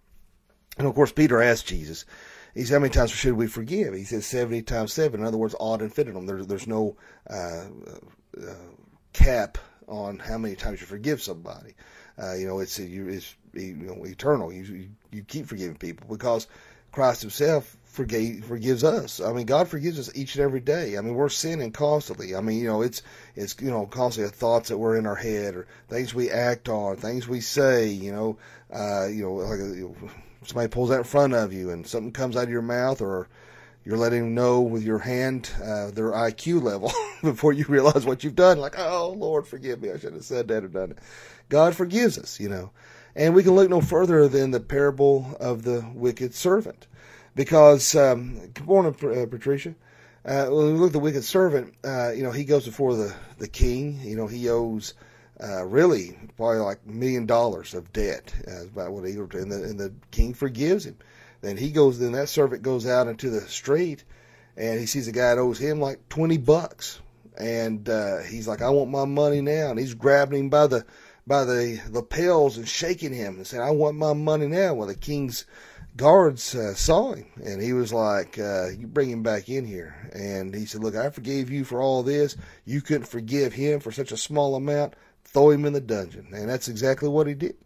and 0.77 0.87
of 0.87 0.95
course, 0.95 1.11
Peter 1.11 1.41
asked 1.41 1.67
Jesus. 1.67 2.05
He 2.55 2.63
said, 2.63 2.75
how 2.75 2.79
many 2.79 2.93
times 2.93 3.11
should 3.11 3.33
we 3.33 3.47
forgive? 3.47 3.93
He 3.93 4.05
says 4.05 4.25
70 4.25 4.61
times 4.63 4.93
7. 4.93 5.19
In 5.19 5.25
other 5.25 5.37
words, 5.37 5.55
ad 5.61 5.81
infinitum. 5.81 6.25
There, 6.25 6.43
there's 6.43 6.67
no 6.67 6.95
uh, 7.29 7.65
uh, 8.41 8.53
cap 9.11 9.57
on 9.87 10.19
how 10.19 10.37
many 10.37 10.55
times 10.55 10.79
you 10.79 10.87
forgive 10.87 11.21
somebody. 11.21 11.75
Uh, 12.17 12.33
you 12.33 12.47
know, 12.47 12.59
it's, 12.59 12.79
it's 12.79 13.35
you 13.53 13.73
know, 13.73 14.05
eternal. 14.05 14.53
You, 14.53 14.63
you, 14.63 14.89
you 15.11 15.23
keep 15.23 15.47
forgiving 15.47 15.75
people 15.75 16.07
because 16.09 16.47
Christ 16.93 17.21
himself 17.21 17.75
forgave, 17.83 18.45
forgives 18.45 18.85
us. 18.85 19.19
I 19.19 19.33
mean, 19.33 19.45
God 19.45 19.67
forgives 19.67 19.99
us 19.99 20.15
each 20.15 20.35
and 20.35 20.43
every 20.45 20.61
day. 20.61 20.97
I 20.97 21.01
mean, 21.01 21.13
we're 21.13 21.27
sinning 21.27 21.73
constantly. 21.73 22.35
I 22.35 22.41
mean, 22.41 22.59
you 22.59 22.67
know, 22.67 22.81
it's, 22.81 23.01
it's, 23.35 23.57
you 23.59 23.69
know, 23.69 23.85
constantly 23.85 24.31
thoughts 24.31 24.69
that 24.69 24.77
were 24.77 24.95
in 24.95 25.05
our 25.05 25.15
head 25.15 25.55
or 25.55 25.67
things 25.89 26.13
we 26.13 26.31
act 26.31 26.69
on, 26.69 26.95
things 26.95 27.27
we 27.27 27.41
say, 27.41 27.89
you 27.89 28.13
know, 28.13 28.37
uh, 28.73 29.07
you 29.07 29.23
know, 29.23 29.33
like, 29.33 29.59
you 29.59 29.95
know, 30.01 30.09
somebody 30.47 30.69
pulls 30.69 30.91
out 30.91 30.99
in 30.99 31.03
front 31.03 31.33
of 31.33 31.53
you 31.53 31.69
and 31.71 31.85
something 31.85 32.11
comes 32.11 32.35
out 32.35 32.43
of 32.43 32.49
your 32.49 32.61
mouth 32.61 33.01
or 33.01 33.27
you're 33.83 33.97
letting 33.97 34.23
them 34.23 34.35
know 34.35 34.61
with 34.61 34.83
your 34.83 34.97
hand 34.97 35.49
uh, 35.63 35.91
their 35.91 36.11
IQ 36.11 36.63
level 36.63 36.91
before 37.21 37.53
you 37.53 37.65
realize 37.67 38.05
what 38.05 38.23
you've 38.23 38.35
done. 38.35 38.57
Like, 38.57 38.79
oh, 38.79 39.15
Lord, 39.15 39.47
forgive 39.47 39.81
me. 39.81 39.91
I 39.91 39.99
should 39.99 40.13
have 40.13 40.25
said 40.25 40.47
that 40.47 40.63
or 40.63 40.67
done 40.67 40.91
it. 40.91 40.99
God 41.49 41.75
forgives 41.75 42.17
us, 42.17 42.39
you 42.39 42.49
know. 42.49 42.71
And 43.15 43.35
we 43.35 43.43
can 43.43 43.53
look 43.53 43.69
no 43.69 43.81
further 43.81 44.27
than 44.27 44.51
the 44.51 44.59
parable 44.59 45.37
of 45.39 45.63
the 45.63 45.87
wicked 45.93 46.33
servant. 46.33 46.87
Because, 47.35 47.95
um, 47.95 48.39
good 48.53 48.65
morning, 48.65 48.93
uh, 48.93 49.25
Patricia. 49.29 49.75
Uh, 50.25 50.47
when 50.47 50.73
we 50.73 50.79
look 50.79 50.87
at 50.87 50.93
the 50.93 50.99
wicked 50.99 51.23
servant, 51.23 51.75
uh, 51.83 52.11
you 52.11 52.23
know, 52.23 52.31
he 52.31 52.43
goes 52.43 52.65
before 52.65 52.95
the, 52.95 53.13
the 53.37 53.47
king. 53.47 53.99
You 54.01 54.15
know, 54.15 54.25
he 54.25 54.49
owes 54.49 54.95
uh, 55.43 55.65
really 55.65 56.17
probably 56.37 56.59
like 56.59 56.85
million 56.85 57.25
dollars 57.25 57.73
of 57.73 57.91
debt. 57.93 58.33
Uh, 58.47 58.65
about 58.65 58.91
what 58.91 59.05
he 59.05 59.13
and 59.13 59.51
the 59.51 59.63
and 59.63 59.79
the 59.79 59.93
king 60.11 60.33
forgives 60.33 60.85
him. 60.85 60.97
Then 61.41 61.57
he 61.57 61.71
goes. 61.71 61.99
Then 61.99 62.13
that 62.13 62.29
servant 62.29 62.63
goes 62.63 62.87
out 62.87 63.07
into 63.07 63.29
the 63.29 63.41
street, 63.41 64.03
and 64.57 64.79
he 64.79 64.85
sees 64.85 65.07
a 65.07 65.11
guy 65.11 65.35
that 65.35 65.41
owes 65.41 65.59
him 65.59 65.79
like 65.79 66.07
twenty 66.09 66.37
bucks, 66.37 66.99
and 67.37 67.87
uh, 67.89 68.19
he's 68.23 68.47
like, 68.47 68.61
"I 68.61 68.69
want 68.69 68.89
my 68.89 69.05
money 69.05 69.41
now." 69.41 69.69
And 69.69 69.79
he's 69.79 69.93
grabbing 69.93 70.39
him 70.39 70.49
by 70.49 70.67
the 70.67 70.85
by 71.27 71.43
the 71.43 71.81
lapels 71.89 72.57
and 72.57 72.67
shaking 72.67 73.13
him 73.13 73.35
and 73.35 73.47
saying, 73.47 73.63
"I 73.63 73.71
want 73.71 73.97
my 73.97 74.13
money 74.13 74.47
now." 74.47 74.73
Well, 74.73 74.87
the 74.87 74.95
king's 74.95 75.45
guards 75.97 76.55
uh, 76.55 76.73
saw 76.73 77.13
him, 77.13 77.27
and 77.43 77.61
he 77.61 77.73
was 77.73 77.91
like, 77.91 78.39
uh, 78.39 78.69
"You 78.69 78.87
bring 78.87 79.09
him 79.09 79.21
back 79.21 79.49
in 79.49 79.65
here." 79.65 80.09
And 80.13 80.55
he 80.55 80.65
said, 80.65 80.81
"Look, 80.81 80.95
I 80.95 81.09
forgave 81.09 81.49
you 81.51 81.65
for 81.65 81.81
all 81.81 82.03
this. 82.03 82.37
You 82.63 82.81
couldn't 82.81 83.07
forgive 83.07 83.53
him 83.53 83.81
for 83.81 83.91
such 83.91 84.11
a 84.13 84.17
small 84.17 84.55
amount 84.55 84.95
throw 85.35 85.49
him 85.49 85.65
in 85.65 85.73
the 85.73 85.81
dungeon. 85.81 86.29
And 86.31 86.49
that's 86.49 86.69
exactly 86.69 87.09
what 87.09 87.27
he 87.27 87.33
did. 87.33 87.57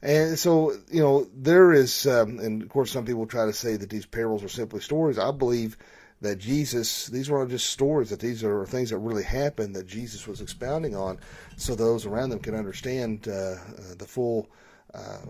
And 0.00 0.38
so, 0.38 0.72
you 0.90 1.00
know, 1.00 1.26
there 1.34 1.72
is, 1.72 2.06
um, 2.06 2.38
and 2.38 2.62
of 2.62 2.68
course, 2.68 2.92
some 2.92 3.04
people 3.04 3.26
try 3.26 3.46
to 3.46 3.52
say 3.52 3.76
that 3.76 3.90
these 3.90 4.06
parables 4.06 4.44
are 4.44 4.48
simply 4.48 4.80
stories. 4.80 5.18
I 5.18 5.32
believe 5.32 5.76
that 6.20 6.38
Jesus, 6.38 7.06
these 7.08 7.28
not 7.28 7.48
just 7.48 7.68
stories, 7.68 8.10
that 8.10 8.20
these 8.20 8.44
are 8.44 8.64
things 8.64 8.90
that 8.90 8.98
really 8.98 9.24
happened 9.24 9.74
that 9.74 9.88
Jesus 9.88 10.26
was 10.28 10.40
expounding 10.40 10.94
on 10.94 11.18
so 11.56 11.74
those 11.74 12.06
around 12.06 12.30
them 12.30 12.38
can 12.38 12.54
understand 12.54 13.26
uh, 13.26 13.32
uh, 13.32 13.56
the 13.98 14.06
full 14.06 14.48
uh, 14.94 15.26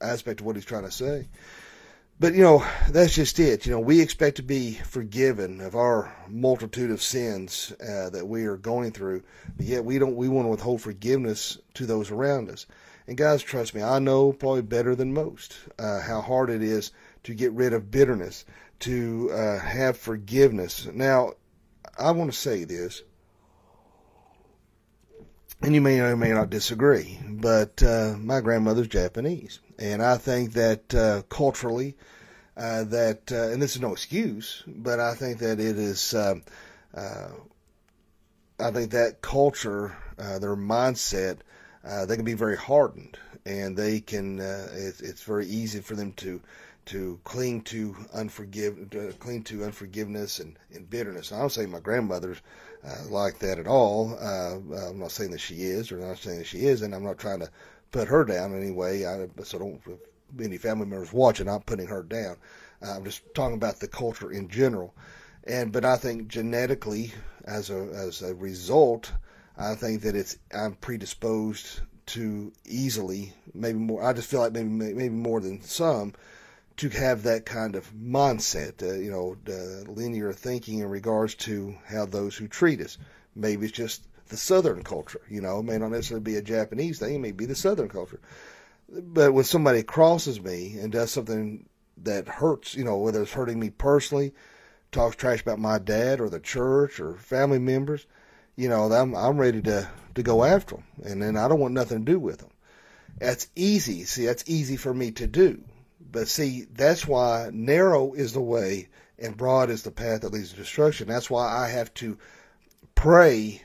aspect 0.00 0.40
of 0.40 0.46
what 0.46 0.54
he's 0.56 0.66
trying 0.66 0.84
to 0.84 0.90
say. 0.90 1.26
But 2.18 2.34
you 2.34 2.42
know, 2.42 2.64
that's 2.88 3.14
just 3.14 3.38
it. 3.38 3.66
You 3.66 3.72
know, 3.72 3.80
we 3.80 4.00
expect 4.00 4.36
to 4.36 4.42
be 4.42 4.72
forgiven 4.72 5.60
of 5.60 5.76
our 5.76 6.14
multitude 6.28 6.90
of 6.90 7.02
sins 7.02 7.74
uh, 7.78 8.08
that 8.08 8.26
we 8.26 8.46
are 8.46 8.56
going 8.56 8.92
through, 8.92 9.22
but 9.54 9.66
yet 9.66 9.84
we 9.84 9.98
don't. 9.98 10.16
We 10.16 10.28
want 10.28 10.46
to 10.46 10.50
withhold 10.50 10.80
forgiveness 10.80 11.58
to 11.74 11.84
those 11.84 12.10
around 12.10 12.48
us. 12.48 12.64
And 13.06 13.18
guys, 13.18 13.42
trust 13.42 13.74
me, 13.74 13.82
I 13.82 13.98
know 13.98 14.32
probably 14.32 14.62
better 14.62 14.94
than 14.94 15.12
most 15.12 15.58
uh, 15.78 16.00
how 16.00 16.22
hard 16.22 16.48
it 16.48 16.62
is 16.62 16.90
to 17.24 17.34
get 17.34 17.52
rid 17.52 17.74
of 17.74 17.90
bitterness, 17.90 18.46
to 18.80 19.30
uh, 19.32 19.58
have 19.58 19.98
forgiveness. 19.98 20.88
Now, 20.92 21.34
I 21.98 22.12
want 22.12 22.32
to 22.32 22.38
say 22.38 22.64
this, 22.64 23.02
and 25.60 25.74
you 25.74 25.82
may 25.82 26.00
or 26.00 26.16
may 26.16 26.32
not 26.32 26.48
disagree, 26.48 27.18
but 27.28 27.82
uh, 27.82 28.14
my 28.18 28.40
grandmother's 28.40 28.88
Japanese, 28.88 29.60
and 29.78 30.02
I 30.02 30.16
think 30.16 30.52
that 30.54 30.94
uh, 30.94 31.22
culturally, 31.28 31.96
uh, 32.56 32.84
that 32.84 33.30
uh, 33.30 33.48
and 33.48 33.60
this 33.60 33.76
is 33.76 33.82
no 33.82 33.92
excuse, 33.92 34.62
but 34.66 35.00
I 35.00 35.14
think 35.14 35.38
that 35.38 35.60
it 35.60 35.78
is. 35.78 36.14
Um, 36.14 36.42
uh, 36.94 37.28
I 38.58 38.70
think 38.70 38.92
that 38.92 39.20
culture, 39.20 39.94
uh, 40.18 40.38
their 40.38 40.56
mindset, 40.56 41.38
they 42.06 42.16
can 42.16 42.24
be 42.24 42.32
very 42.32 42.56
hardened, 42.56 43.18
and 43.44 43.76
they 43.76 44.00
can. 44.00 44.40
It's, 44.40 45.00
it's 45.00 45.22
very 45.22 45.46
easy 45.46 45.80
for 45.80 45.94
them 45.94 46.12
to 46.14 46.40
to 46.86 47.18
cling 47.24 47.62
to 47.62 47.92
unforgive, 48.14 48.90
to 48.90 49.12
cling 49.18 49.42
to 49.42 49.64
unforgiveness 49.64 50.38
and, 50.38 50.56
and 50.72 50.88
bitterness. 50.88 51.32
I 51.32 51.40
don't 51.40 51.50
say 51.50 51.66
my 51.66 51.80
grandmother's 51.80 52.40
uh, 52.84 53.08
like 53.10 53.40
that 53.40 53.58
at 53.58 53.66
all. 53.66 54.16
Uh, 54.20 54.56
I'm 54.88 55.00
not 55.00 55.10
saying 55.10 55.32
that 55.32 55.40
she 55.40 55.56
is, 55.56 55.90
or 55.90 56.00
I'm 56.00 56.08
not 56.08 56.18
saying 56.18 56.38
that 56.38 56.46
she 56.46 56.66
isn't. 56.66 56.94
I'm 56.94 57.04
not 57.04 57.18
trying 57.18 57.40
to 57.40 57.50
put 57.90 58.08
her 58.08 58.24
down 58.24 58.54
anyway. 58.54 59.00
any 59.00 59.06
way. 59.06 59.28
I, 59.38 59.42
so 59.44 59.58
don't 59.58 59.80
if 59.86 60.44
any 60.44 60.58
family 60.58 60.86
members 60.86 61.12
watching, 61.12 61.48
I'm 61.48 61.62
putting 61.62 61.86
her 61.86 62.02
down. 62.02 62.36
I'm 62.82 63.04
just 63.04 63.22
talking 63.34 63.56
about 63.56 63.80
the 63.80 63.88
culture 63.88 64.30
in 64.30 64.48
general. 64.48 64.94
And 65.44 65.72
but 65.72 65.84
I 65.84 65.96
think 65.96 66.28
genetically, 66.28 67.12
as 67.44 67.70
a 67.70 67.88
as 67.94 68.22
a 68.22 68.34
result, 68.34 69.12
I 69.56 69.74
think 69.74 70.02
that 70.02 70.16
it's 70.16 70.38
I'm 70.52 70.74
predisposed 70.74 71.80
to 72.06 72.52
easily, 72.64 73.32
maybe 73.54 73.78
more. 73.78 74.02
I 74.02 74.12
just 74.12 74.28
feel 74.28 74.40
like 74.40 74.52
maybe 74.52 74.68
maybe 74.68 75.08
more 75.08 75.40
than 75.40 75.62
some, 75.62 76.14
to 76.76 76.88
have 76.90 77.22
that 77.22 77.46
kind 77.46 77.74
of 77.74 77.92
mindset, 77.94 78.82
uh, 78.82 78.94
you 78.94 79.10
know, 79.10 79.36
uh, 79.48 79.90
linear 79.90 80.32
thinking 80.32 80.80
in 80.80 80.88
regards 80.88 81.34
to 81.34 81.76
how 81.86 82.06
those 82.06 82.36
who 82.36 82.48
treat 82.48 82.80
us. 82.80 82.98
Maybe 83.34 83.66
it's 83.66 83.76
just 83.76 84.02
the 84.28 84.36
Southern 84.36 84.82
culture, 84.82 85.20
you 85.28 85.40
know, 85.40 85.60
it 85.60 85.64
may 85.64 85.78
not 85.78 85.90
necessarily 85.90 86.22
be 86.22 86.36
a 86.36 86.42
Japanese 86.42 86.98
thing, 86.98 87.14
it 87.14 87.20
may 87.20 87.32
be 87.32 87.46
the 87.46 87.54
Southern 87.54 87.88
culture. 87.88 88.20
But 88.88 89.32
when 89.32 89.44
somebody 89.44 89.82
crosses 89.82 90.40
me 90.40 90.76
and 90.78 90.92
does 90.92 91.10
something 91.10 91.68
that 92.02 92.28
hurts, 92.28 92.74
you 92.74 92.84
know, 92.84 92.96
whether 92.98 93.22
it's 93.22 93.32
hurting 93.32 93.58
me 93.58 93.70
personally, 93.70 94.32
talks 94.92 95.16
trash 95.16 95.42
about 95.42 95.58
my 95.58 95.78
dad 95.78 96.20
or 96.20 96.28
the 96.28 96.40
church 96.40 97.00
or 97.00 97.14
family 97.16 97.58
members, 97.58 98.06
you 98.56 98.68
know, 98.68 98.90
I'm 98.92 99.14
I'm 99.14 99.38
ready 99.38 99.60
to 99.62 99.88
to 100.14 100.22
go 100.22 100.44
after 100.44 100.76
them, 100.76 100.84
and 101.04 101.22
then 101.22 101.36
I 101.36 101.48
don't 101.48 101.60
want 101.60 101.74
nothing 101.74 102.04
to 102.04 102.12
do 102.12 102.18
with 102.18 102.38
them. 102.38 102.50
That's 103.18 103.48
easy. 103.56 104.04
See, 104.04 104.26
that's 104.26 104.44
easy 104.46 104.76
for 104.76 104.94
me 104.94 105.10
to 105.12 105.26
do. 105.26 105.62
But 106.10 106.28
see, 106.28 106.66
that's 106.72 107.06
why 107.06 107.50
narrow 107.52 108.12
is 108.12 108.32
the 108.32 108.40
way 108.40 108.88
and 109.18 109.36
broad 109.36 109.70
is 109.70 109.82
the 109.82 109.90
path 109.90 110.20
that 110.20 110.32
leads 110.32 110.50
to 110.50 110.56
destruction. 110.56 111.08
That's 111.08 111.30
why 111.30 111.46
I 111.46 111.68
have 111.68 111.92
to 111.94 112.18
pray 112.94 113.62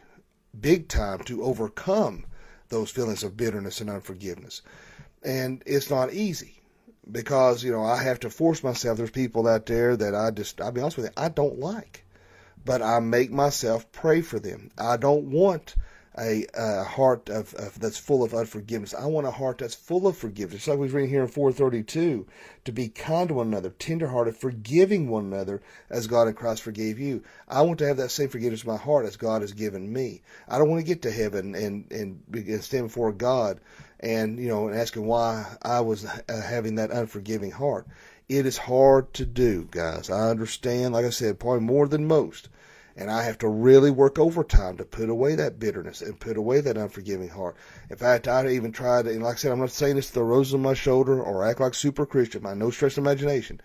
big 0.60 0.88
time 0.88 1.20
to 1.20 1.44
overcome 1.44 2.26
those 2.70 2.90
feelings 2.90 3.24
of 3.24 3.38
bitterness 3.38 3.82
and 3.82 3.90
unforgiveness. 3.90 4.62
And 5.24 5.62
it's 5.66 5.90
not 5.90 6.14
easy 6.14 6.62
because, 7.10 7.64
you 7.64 7.72
know, 7.72 7.84
I 7.84 8.02
have 8.02 8.20
to 8.22 8.30
force 8.30 8.64
myself. 8.64 8.98
There's 8.98 9.12
people 9.12 9.48
out 9.48 9.66
there 9.66 9.96
that 9.96 10.16
I 10.16 10.32
just, 10.32 10.62
I'll 10.62 10.72
be 10.72 10.82
honest 10.82 10.98
with 10.98 11.08
you, 11.08 11.12
I 11.18 11.30
don't 11.30 11.60
like. 11.60 12.06
But 12.64 12.82
I 12.82 13.00
make 13.00 13.32
myself 13.32 13.92
pray 13.92 14.22
for 14.22 14.40
them. 14.40 14.72
I 14.78 14.98
don't 14.98 15.32
want 15.32 15.76
a, 16.18 16.46
a 16.54 16.84
heart 16.84 17.30
of, 17.30 17.54
of, 17.54 17.80
that's 17.80 17.98
full 17.98 18.24
of 18.24 18.34
unforgiveness. 18.34 18.94
I 18.94 19.06
want 19.06 19.28
a 19.28 19.32
heart 19.32 19.60
that's 19.60 19.76
full 19.76 20.08
of 20.08 20.18
forgiveness. 20.18 20.60
Just 20.60 20.68
like 20.68 20.78
we've 20.78 20.94
read 20.94 21.10
here 21.10 21.22
in 21.22 21.28
432, 21.28 22.28
to 22.66 22.72
be 22.72 22.90
kind 22.90 23.30
to 23.30 23.36
one 23.36 23.48
another, 23.48 23.70
tenderhearted, 23.70 24.36
forgiving 24.36 25.10
one 25.10 25.26
another 25.26 25.62
as 25.90 26.08
God 26.08 26.28
in 26.28 26.34
Christ 26.34 26.64
forgave 26.64 27.00
you. 27.00 27.24
I 27.48 27.62
want 27.62 27.80
to 27.80 27.88
have 27.88 27.98
that 27.98 28.12
same 28.12 28.28
forgiveness 28.28 28.64
in 28.64 28.72
my 28.72 28.78
heart 28.78 29.06
as 29.06 29.16
God 29.16 29.42
has 29.42 29.54
given 29.54 29.92
me. 29.92 30.22
I 30.50 30.58
don't 30.58 30.70
want 30.70 30.82
to 30.82 30.88
get 30.88 31.02
to 31.04 31.12
heaven 31.12 31.56
and, 31.56 31.90
and, 31.92 32.22
and 32.34 32.64
stand 32.64 32.88
before 32.88 33.14
God 33.14 33.62
and, 34.02 34.38
you 34.38 34.50
know, 34.50 34.68
and 34.68 34.78
asking 34.78 35.06
why 35.06 35.46
I 35.62 35.80
was 35.80 36.06
uh, 36.06 36.22
having 36.28 36.76
that 36.76 36.92
unforgiving 36.92 37.52
heart. 37.52 37.88
It 38.28 38.46
is 38.46 38.58
hard 38.58 39.14
to 39.16 39.26
do, 39.26 39.68
guys. 39.72 40.10
I 40.10 40.30
understand, 40.30 40.94
like 40.94 41.06
I 41.06 41.10
said, 41.10 41.40
probably 41.40 41.62
more 41.62 41.88
than 41.88 42.08
most 42.08 42.50
and 42.96 43.10
I 43.10 43.24
have 43.24 43.38
to 43.40 43.48
really 43.48 43.92
work 43.92 44.20
overtime 44.20 44.78
to 44.78 44.86
put 44.86 45.10
away 45.10 45.36
that 45.36 45.60
bitterness 45.60 46.02
and 46.02 46.20
put 46.20 46.38
away 46.38 46.62
that 46.62 46.78
unforgiving 46.78 47.30
heart. 47.30 47.56
In 47.90 47.96
fact, 47.96 48.28
I 48.28 48.48
even 48.50 48.72
tried, 48.72 49.08
and 49.08 49.24
like 49.24 49.36
I 49.36 49.38
said, 49.38 49.52
I'm 49.52 49.60
not 49.60 49.72
saying 49.72 49.96
this 49.96 50.08
to 50.08 50.14
throw 50.14 50.24
roses 50.24 50.54
on 50.54 50.62
my 50.62 50.74
shoulder 50.74 51.22
or 51.22 51.46
act 51.46 51.60
like 51.60 51.74
super 51.74 52.06
Christian 52.06 52.42
by 52.42 52.54
no 52.54 52.70
stretch 52.70 52.94
of 52.94 53.00
imagination, 53.00 53.62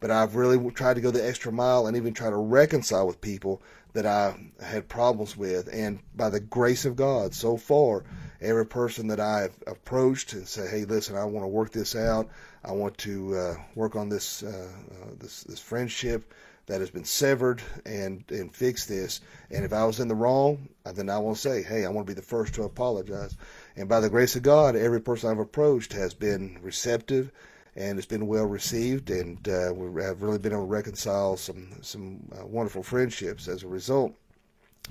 but 0.00 0.10
I've 0.10 0.36
really 0.36 0.70
tried 0.72 0.94
to 0.94 1.00
go 1.00 1.10
the 1.10 1.26
extra 1.26 1.52
mile 1.52 1.86
and 1.86 1.96
even 1.96 2.14
try 2.14 2.30
to 2.30 2.36
reconcile 2.36 3.06
with 3.06 3.20
people 3.20 3.62
that 3.94 4.06
I 4.06 4.34
had 4.60 4.88
problems 4.88 5.36
with. 5.36 5.68
And 5.72 6.00
by 6.14 6.28
the 6.28 6.40
grace 6.40 6.84
of 6.84 6.96
God, 6.96 7.32
so 7.32 7.56
far, 7.56 8.04
every 8.40 8.66
person 8.66 9.06
that 9.08 9.20
I've 9.20 9.56
approached 9.66 10.32
and 10.32 10.46
say, 10.46 10.68
"Hey, 10.68 10.84
listen, 10.84 11.16
I 11.16 11.24
want 11.24 11.44
to 11.44 11.48
work 11.48 11.72
this 11.72 11.96
out. 11.96 12.28
I 12.64 12.72
want 12.72 12.98
to 12.98 13.36
uh, 13.36 13.54
work 13.74 13.96
on 13.96 14.08
this 14.08 14.42
uh, 14.42 14.68
uh, 14.90 15.10
this 15.18 15.44
this 15.44 15.60
friendship." 15.60 16.34
That 16.66 16.80
has 16.80 16.90
been 16.90 17.04
severed 17.04 17.62
and 17.84 18.24
and 18.30 18.54
fix 18.54 18.86
this. 18.86 19.20
And 19.50 19.64
if 19.64 19.72
I 19.72 19.84
was 19.84 20.00
in 20.00 20.08
the 20.08 20.14
wrong, 20.14 20.68
then 20.94 21.10
I 21.10 21.18
will 21.18 21.34
say, 21.34 21.62
hey, 21.62 21.84
I 21.84 21.88
want 21.88 22.06
to 22.06 22.10
be 22.10 22.20
the 22.20 22.26
first 22.26 22.54
to 22.54 22.62
apologize. 22.64 23.36
And 23.76 23.88
by 23.88 24.00
the 24.00 24.10
grace 24.10 24.36
of 24.36 24.42
God, 24.42 24.76
every 24.76 25.00
person 25.00 25.30
I've 25.30 25.38
approached 25.38 25.92
has 25.92 26.14
been 26.14 26.58
receptive 26.62 27.30
and 27.76 27.98
it's 27.98 28.06
been 28.06 28.26
well 28.26 28.46
received, 28.46 29.10
and 29.10 29.48
uh, 29.48 29.72
we 29.74 30.02
have 30.02 30.22
really 30.22 30.38
been 30.38 30.52
able 30.52 30.62
to 30.62 30.68
reconcile 30.68 31.36
some 31.36 31.72
some 31.82 32.20
uh, 32.38 32.46
wonderful 32.46 32.82
friendships 32.82 33.48
as 33.48 33.62
a 33.62 33.68
result. 33.68 34.14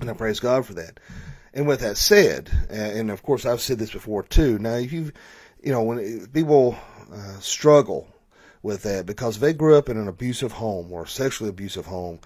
And 0.00 0.10
I 0.10 0.12
praise 0.12 0.40
God 0.40 0.66
for 0.66 0.74
that. 0.74 1.00
And 1.54 1.68
with 1.68 1.80
that 1.80 1.96
said, 1.96 2.50
and 2.68 3.10
of 3.10 3.22
course 3.22 3.46
I've 3.46 3.60
said 3.60 3.78
this 3.78 3.92
before 3.92 4.24
too. 4.24 4.58
Now, 4.58 4.74
if 4.74 4.92
you, 4.92 5.12
you 5.62 5.72
know, 5.72 5.82
when 5.82 6.26
people 6.28 6.76
uh, 7.12 7.38
struggle 7.38 8.08
with 8.64 8.82
that 8.82 9.06
because 9.06 9.38
they 9.38 9.52
grew 9.52 9.76
up 9.76 9.88
in 9.88 9.98
an 9.98 10.08
abusive 10.08 10.52
home 10.52 10.90
or 10.90 11.04
a 11.04 11.08
sexually 11.08 11.50
abusive 11.50 11.86
home. 11.86 12.18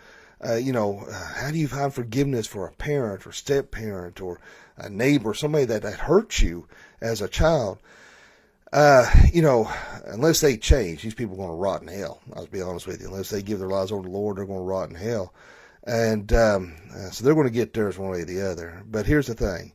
Uh, 0.42 0.54
you 0.54 0.73
know, 0.73 1.00
uh, 1.00 1.35
how 1.35 1.50
do 1.50 1.59
you 1.59 1.66
find 1.66 1.92
forgiveness 1.92 2.47
for 2.47 2.66
a 2.66 2.73
parent 2.73 3.26
or 3.26 3.33
step 3.33 3.73
parent 3.73 4.21
or 4.21 4.40
a 4.76 4.88
neighbor, 4.88 5.35
somebody 5.35 5.64
that, 5.64 5.83
that 5.83 5.95
hurt 5.95 6.40
you 6.40 6.66
as 7.00 7.21
a 7.21 7.28
child? 7.28 7.78
Uh, 8.73 9.11
you 9.33 9.42
know, 9.42 9.68
unless 10.04 10.40
they 10.40 10.57
change, 10.57 11.02
these 11.02 11.14
people 11.14 11.35
are 11.35 11.38
going 11.38 11.49
to 11.49 11.54
rot 11.54 11.83
in 11.83 11.88
hell. 11.88 12.21
I'll 12.35 12.47
be 12.47 12.62
honest 12.62 12.87
with 12.87 13.00
you. 13.00 13.09
Unless 13.09 13.30
they 13.30 13.42
give 13.42 13.59
their 13.59 13.68
lives 13.68 13.90
over 13.90 14.02
to 14.02 14.09
the 14.09 14.16
Lord, 14.16 14.37
they're 14.37 14.47
going 14.47 14.61
to 14.61 14.64
rot 14.64 14.90
in 14.90 14.95
hell. 14.95 15.35
And 15.83 16.33
um, 16.33 16.76
uh, 16.95 17.11
so 17.11 17.25
they're 17.25 17.35
going 17.35 17.49
to 17.49 17.52
get 17.52 17.73
theirs 17.73 17.99
one 17.99 18.11
way 18.11 18.21
or 18.21 18.25
the 18.26 18.49
other. 18.49 18.85
But 18.88 19.07
here's 19.07 19.26
the 19.26 19.35
thing 19.35 19.73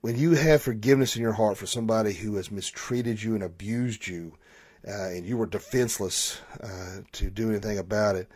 when 0.00 0.16
you 0.16 0.32
have 0.32 0.62
forgiveness 0.62 1.16
in 1.16 1.22
your 1.22 1.32
heart 1.32 1.58
for 1.58 1.66
somebody 1.66 2.14
who 2.14 2.36
has 2.36 2.50
mistreated 2.50 3.22
you 3.22 3.34
and 3.34 3.42
abused 3.42 4.06
you, 4.06 4.38
and 4.84 5.26
you 5.26 5.36
were 5.36 5.46
defenseless 5.46 6.40
uh, 6.62 7.00
to 7.12 7.30
do 7.30 7.50
anything 7.50 7.78
about 7.78 8.16
it, 8.16 8.28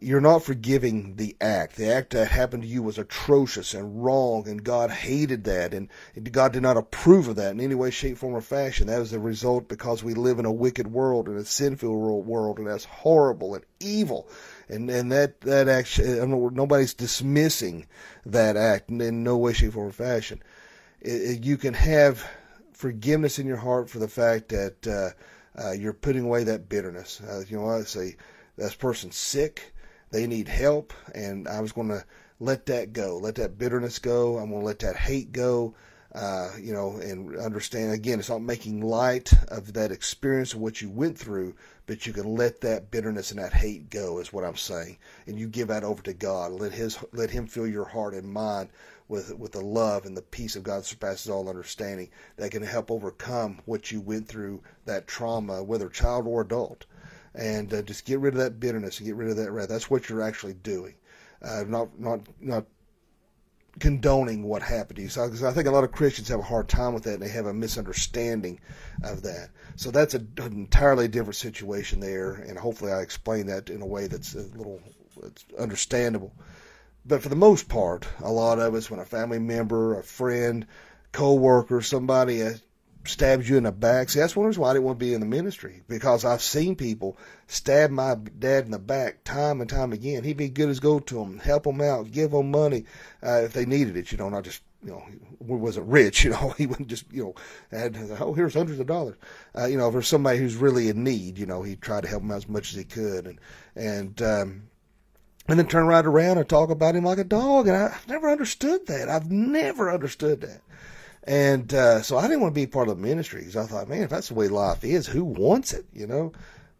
you're 0.00 0.20
not 0.20 0.44
forgiving 0.44 1.16
the 1.16 1.36
act. 1.40 1.76
The 1.76 1.92
act 1.92 2.10
that 2.10 2.28
happened 2.28 2.62
to 2.62 2.68
you 2.68 2.82
was 2.82 2.98
atrocious 2.98 3.74
and 3.74 4.04
wrong, 4.04 4.46
and 4.46 4.62
God 4.62 4.90
hated 4.90 5.44
that, 5.44 5.74
and 5.74 5.88
God 6.30 6.52
did 6.52 6.62
not 6.62 6.76
approve 6.76 7.28
of 7.28 7.36
that 7.36 7.52
in 7.52 7.60
any 7.60 7.74
way, 7.74 7.90
shape, 7.90 8.18
form, 8.18 8.34
or 8.34 8.40
fashion. 8.40 8.86
That 8.86 9.00
was 9.00 9.10
the 9.10 9.18
result 9.18 9.68
because 9.68 10.04
we 10.04 10.14
live 10.14 10.38
in 10.38 10.44
a 10.44 10.52
wicked 10.52 10.86
world 10.92 11.28
and 11.28 11.36
a 11.36 11.44
sinful 11.44 12.22
world, 12.22 12.58
and 12.58 12.68
that's 12.68 12.84
horrible 12.84 13.54
and 13.54 13.64
evil. 13.80 14.28
And 14.68 14.88
and 14.90 15.10
that 15.10 15.40
that 15.42 15.68
action, 15.68 16.30
nobody's 16.54 16.94
dismissing 16.94 17.86
that 18.26 18.56
act 18.56 18.90
in 18.90 19.24
no 19.24 19.36
way, 19.36 19.52
shape, 19.52 19.72
form, 19.72 19.88
or 19.88 19.92
fashion. 19.92 20.42
It, 21.00 21.22
it, 21.22 21.44
you 21.44 21.56
can 21.56 21.74
have 21.74 22.24
forgiveness 22.72 23.38
in 23.38 23.46
your 23.46 23.56
heart 23.56 23.90
for 23.90 23.98
the 23.98 24.08
fact 24.08 24.50
that. 24.50 24.86
Uh, 24.86 25.20
uh, 25.56 25.72
you're 25.72 25.92
putting 25.92 26.24
away 26.24 26.44
that 26.44 26.68
bitterness. 26.68 27.20
Uh, 27.20 27.42
you 27.48 27.56
know, 27.56 27.68
I 27.68 27.82
say 27.82 28.16
that 28.56 28.78
person's 28.78 29.16
sick, 29.16 29.72
they 30.10 30.26
need 30.26 30.48
help, 30.48 30.92
and 31.14 31.46
I 31.48 31.60
was 31.60 31.72
going 31.72 31.88
to 31.88 32.04
let 32.40 32.66
that 32.66 32.92
go, 32.92 33.18
let 33.18 33.36
that 33.36 33.58
bitterness 33.58 33.98
go. 33.98 34.38
I'm 34.38 34.50
going 34.50 34.60
to 34.60 34.66
let 34.66 34.80
that 34.80 34.96
hate 34.96 35.32
go. 35.32 35.74
Uh, 36.14 36.50
you 36.58 36.72
know, 36.72 36.96
and 36.96 37.36
understand 37.36 37.92
again, 37.92 38.18
it's 38.18 38.30
not 38.30 38.40
making 38.40 38.80
light 38.80 39.30
of 39.48 39.74
that 39.74 39.92
experience 39.92 40.54
of 40.54 40.60
what 40.60 40.80
you 40.80 40.88
went 40.88 41.18
through, 41.18 41.54
but 41.86 42.06
you 42.06 42.14
can 42.14 42.34
let 42.34 42.62
that 42.62 42.90
bitterness 42.90 43.30
and 43.30 43.38
that 43.38 43.52
hate 43.52 43.90
go, 43.90 44.18
is 44.18 44.32
what 44.32 44.42
I'm 44.42 44.56
saying, 44.56 44.96
and 45.26 45.38
you 45.38 45.46
give 45.48 45.68
that 45.68 45.84
over 45.84 46.02
to 46.04 46.14
God. 46.14 46.52
Let 46.52 46.72
His, 46.72 46.98
let 47.12 47.30
Him 47.30 47.46
fill 47.46 47.66
your 47.66 47.84
heart 47.84 48.14
and 48.14 48.32
mind 48.32 48.70
with 49.08 49.36
with 49.38 49.52
the 49.52 49.60
love 49.60 50.04
and 50.04 50.16
the 50.16 50.22
peace 50.22 50.56
of 50.56 50.62
God 50.62 50.84
surpasses 50.84 51.30
all 51.30 51.48
understanding 51.48 52.10
that 52.36 52.50
can 52.50 52.62
help 52.62 52.90
overcome 52.90 53.60
what 53.64 53.90
you 53.90 54.00
went 54.00 54.28
through 54.28 54.62
that 54.84 55.06
trauma, 55.06 55.62
whether 55.62 55.88
child 55.88 56.26
or 56.26 56.42
adult, 56.42 56.86
and 57.34 57.72
uh, 57.72 57.82
just 57.82 58.04
get 58.04 58.20
rid 58.20 58.34
of 58.34 58.40
that 58.40 58.60
bitterness 58.60 58.98
and 58.98 59.06
get 59.06 59.16
rid 59.16 59.30
of 59.30 59.36
that 59.36 59.50
wrath. 59.50 59.68
That's 59.68 59.90
what 59.90 60.08
you're 60.08 60.22
actually 60.22 60.54
doing, 60.54 60.94
uh, 61.42 61.64
not 61.66 61.98
not 61.98 62.20
not 62.40 62.66
condoning 63.78 64.42
what 64.42 64.62
happened 64.62 64.96
to 64.96 65.02
you. 65.02 65.08
So 65.08 65.24
I 65.24 65.52
think 65.52 65.68
a 65.68 65.70
lot 65.70 65.84
of 65.84 65.92
Christians 65.92 66.28
have 66.28 66.40
a 66.40 66.42
hard 66.42 66.68
time 66.68 66.94
with 66.94 67.04
that, 67.04 67.14
and 67.14 67.22
they 67.22 67.28
have 67.28 67.46
a 67.46 67.54
misunderstanding 67.54 68.60
of 69.04 69.22
that. 69.22 69.50
So 69.76 69.90
that's 69.90 70.14
a, 70.14 70.18
an 70.18 70.52
entirely 70.52 71.08
different 71.08 71.36
situation 71.36 72.00
there, 72.00 72.34
and 72.34 72.58
hopefully 72.58 72.92
I 72.92 73.00
explain 73.00 73.46
that 73.46 73.70
in 73.70 73.80
a 73.82 73.86
way 73.86 74.06
that's 74.06 74.34
a 74.34 74.40
little 74.40 74.80
understandable. 75.58 76.32
But 77.08 77.22
for 77.22 77.30
the 77.30 77.36
most 77.36 77.70
part, 77.70 78.06
a 78.20 78.30
lot 78.30 78.58
of 78.58 78.74
us, 78.74 78.90
when 78.90 79.00
a 79.00 79.04
family 79.06 79.38
member, 79.38 79.98
a 79.98 80.02
friend, 80.02 80.66
co-worker, 81.10 81.80
somebody 81.80 82.42
uh, 82.42 82.52
stabs 83.04 83.48
you 83.48 83.56
in 83.56 83.62
the 83.62 83.72
back, 83.72 84.10
see, 84.10 84.20
that's 84.20 84.36
one 84.36 84.46
reason 84.46 84.60
why 84.60 84.70
I 84.70 84.72
didn't 84.74 84.84
want 84.84 84.98
to 84.98 85.06
be 85.06 85.14
in 85.14 85.20
the 85.20 85.26
ministry 85.26 85.82
because 85.88 86.26
I've 86.26 86.42
seen 86.42 86.76
people 86.76 87.16
stab 87.46 87.90
my 87.90 88.14
dad 88.38 88.66
in 88.66 88.72
the 88.72 88.78
back 88.78 89.24
time 89.24 89.62
and 89.62 89.70
time 89.70 89.94
again. 89.94 90.22
He'd 90.22 90.36
be 90.36 90.50
good 90.50 90.68
as 90.68 90.80
gold 90.80 91.06
to 91.06 91.14
them, 91.14 91.38
help 91.38 91.62
them 91.62 91.80
out, 91.80 92.12
give 92.12 92.32
them 92.32 92.50
money 92.50 92.84
uh, 93.22 93.40
if 93.44 93.54
they 93.54 93.64
needed 93.64 93.96
it, 93.96 94.12
you 94.12 94.18
know, 94.18 94.28
not 94.28 94.44
just 94.44 94.62
you 94.84 94.90
know, 94.90 95.02
he 95.08 95.54
wasn't 95.54 95.88
rich, 95.88 96.24
you 96.24 96.30
know, 96.30 96.50
he 96.58 96.66
wouldn't 96.66 96.88
just, 96.88 97.10
you 97.10 97.24
know, 97.24 97.34
had, 97.70 97.96
oh, 98.20 98.34
here's 98.34 98.52
hundreds 98.52 98.80
of 98.80 98.86
dollars. 98.86 99.16
Uh, 99.56 99.64
you 99.64 99.78
know, 99.78 99.90
for 99.90 100.02
somebody 100.02 100.38
who's 100.38 100.56
really 100.56 100.90
in 100.90 101.02
need, 101.04 101.38
you 101.38 101.46
know, 101.46 101.62
he 101.62 101.74
tried 101.74 102.02
to 102.02 102.08
help 102.08 102.22
him 102.22 102.30
out 102.30 102.36
as 102.36 102.48
much 102.48 102.70
as 102.70 102.76
he 102.76 102.84
could. 102.84 103.26
And, 103.26 103.40
and, 103.74 104.22
um, 104.22 104.62
and 105.48 105.58
then 105.58 105.66
turn 105.66 105.86
right 105.86 106.04
around 106.04 106.38
and 106.38 106.48
talk 106.48 106.70
about 106.70 106.94
him 106.94 107.04
like 107.04 107.18
a 107.18 107.24
dog. 107.24 107.66
And 107.66 107.76
I, 107.76 107.86
I've 107.86 108.08
never 108.08 108.30
understood 108.30 108.86
that. 108.86 109.08
I've 109.08 109.30
never 109.30 109.90
understood 109.90 110.42
that. 110.42 110.60
And, 111.24 111.72
uh, 111.74 112.02
so 112.02 112.16
I 112.16 112.22
didn't 112.22 112.42
want 112.42 112.54
to 112.54 112.60
be 112.60 112.66
part 112.66 112.88
of 112.88 112.96
the 112.96 113.02
ministry 113.02 113.40
because 113.40 113.56
I 113.56 113.66
thought, 113.66 113.88
man, 113.88 114.02
if 114.02 114.10
that's 114.10 114.28
the 114.28 114.34
way 114.34 114.48
life 114.48 114.84
is, 114.84 115.06
who 115.06 115.24
wants 115.24 115.72
it, 115.72 115.86
you 115.92 116.06
know? 116.06 116.32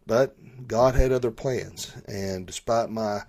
But 0.07 0.35
God 0.67 0.95
had 0.95 1.11
other 1.11 1.31
plans. 1.31 1.91
And 2.07 2.45
despite 2.45 2.89
my 2.89 3.21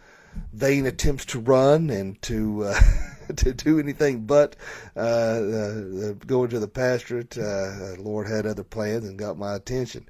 vain 0.52 0.87
attempts 0.87 1.25
to 1.26 1.40
run 1.40 1.90
and 1.90 2.20
to, 2.23 2.64
uh, 2.64 2.80
to 3.37 3.52
do 3.52 3.78
anything 3.78 4.26
but 4.26 4.56
uh, 4.97 5.00
uh, 5.00 6.12
go 6.26 6.44
into 6.44 6.59
the 6.59 6.68
pastorate. 6.68 7.37
Uh, 7.37 7.97
Lord 7.99 8.28
had 8.28 8.47
other 8.47 8.64
plans 8.64 9.04
and 9.04 9.18
got 9.18 9.38
my 9.38 9.54
attention. 9.54 10.06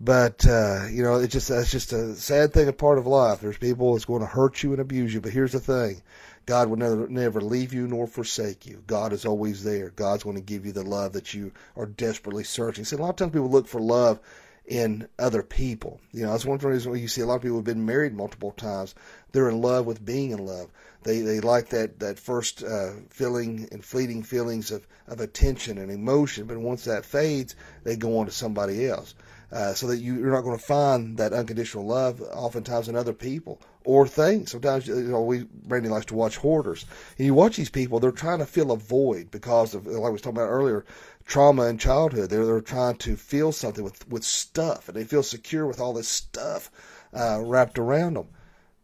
But 0.00 0.46
uh, 0.46 0.86
you 0.90 1.02
know, 1.02 1.16
it's 1.16 1.32
just 1.32 1.48
that's 1.48 1.70
just 1.70 1.92
a 1.92 2.14
sad 2.14 2.54
thing, 2.54 2.68
a 2.68 2.72
part 2.72 2.98
of 2.98 3.06
life. 3.06 3.40
There's 3.40 3.58
people 3.58 3.92
that's 3.92 4.06
going 4.06 4.22
to 4.22 4.26
hurt 4.26 4.62
you 4.62 4.72
and 4.72 4.80
abuse 4.80 5.12
you. 5.12 5.20
But 5.20 5.32
here's 5.32 5.52
the 5.52 5.60
thing: 5.60 6.00
God 6.46 6.68
will 6.68 6.78
never 6.78 7.06
never 7.06 7.40
leave 7.42 7.74
you 7.74 7.86
nor 7.86 8.06
forsake 8.06 8.66
you. 8.66 8.82
God 8.86 9.12
is 9.12 9.26
always 9.26 9.62
there. 9.62 9.90
God's 9.90 10.24
going 10.24 10.36
to 10.36 10.42
give 10.42 10.64
you 10.64 10.72
the 10.72 10.82
love 10.82 11.12
that 11.12 11.34
you 11.34 11.52
are 11.76 11.84
desperately 11.84 12.44
searching. 12.44 12.84
See, 12.84 12.96
a 12.96 12.98
lot 12.98 13.10
of 13.10 13.16
times 13.16 13.32
people 13.32 13.50
look 13.50 13.68
for 13.68 13.80
love 13.80 14.20
in 14.66 15.06
other 15.18 15.42
people. 15.42 16.00
You 16.12 16.24
know, 16.24 16.32
that's 16.32 16.46
one 16.46 16.54
of 16.54 16.64
reason 16.64 16.92
why 16.92 16.98
you 16.98 17.08
see 17.08 17.20
a 17.20 17.26
lot 17.26 17.36
of 17.36 17.42
people 17.42 17.56
who've 17.56 17.64
been 17.64 17.84
married 17.84 18.14
multiple 18.14 18.52
times. 18.52 18.94
They're 19.32 19.50
in 19.50 19.60
love 19.60 19.84
with 19.84 20.04
being 20.04 20.30
in 20.30 20.46
love. 20.46 20.70
They 21.02 21.20
they 21.20 21.40
like 21.40 21.68
that 21.70 21.98
that 22.00 22.18
first 22.18 22.62
uh, 22.62 22.92
feeling 23.10 23.68
and 23.70 23.84
fleeting 23.84 24.22
feelings 24.22 24.70
of 24.70 24.86
of 25.08 25.20
attention 25.20 25.76
and 25.76 25.90
emotion, 25.90 26.46
but 26.46 26.56
once 26.56 26.84
that 26.84 27.04
fades, 27.04 27.54
they 27.84 27.96
go 27.96 28.18
on 28.18 28.26
to 28.26 28.32
somebody 28.32 28.86
else. 28.86 29.14
Uh, 29.52 29.74
so 29.74 29.88
that 29.88 29.98
you, 29.98 30.14
you're 30.14 30.30
not 30.30 30.42
going 30.42 30.56
to 30.56 30.64
find 30.64 31.16
that 31.16 31.32
unconditional 31.32 31.84
love 31.84 32.22
oftentimes 32.22 32.88
in 32.88 32.94
other 32.94 33.12
people 33.12 33.60
or 33.84 34.06
things. 34.06 34.52
Sometimes, 34.52 34.86
you 34.86 34.94
know, 34.94 35.22
we, 35.22 35.42
Brandy 35.42 35.88
likes 35.88 36.06
to 36.06 36.14
watch 36.14 36.36
hoarders. 36.36 36.84
And 37.18 37.26
you 37.26 37.34
watch 37.34 37.56
these 37.56 37.70
people, 37.70 37.98
they're 37.98 38.12
trying 38.12 38.38
to 38.38 38.46
fill 38.46 38.70
a 38.70 38.76
void 38.76 39.30
because 39.30 39.74
of, 39.74 39.86
like 39.86 40.06
I 40.06 40.10
was 40.10 40.20
talking 40.20 40.36
about 40.36 40.50
earlier, 40.50 40.84
trauma 41.26 41.64
in 41.64 41.78
childhood. 41.78 42.30
They're, 42.30 42.46
they're 42.46 42.60
trying 42.60 42.96
to 42.98 43.16
feel 43.16 43.50
something 43.50 43.82
with, 43.82 44.08
with 44.08 44.22
stuff 44.22 44.88
and 44.88 44.96
they 44.96 45.04
feel 45.04 45.24
secure 45.24 45.66
with 45.66 45.80
all 45.80 45.94
this 45.94 46.08
stuff, 46.08 46.70
uh, 47.12 47.40
wrapped 47.42 47.78
around 47.78 48.14
them 48.14 48.28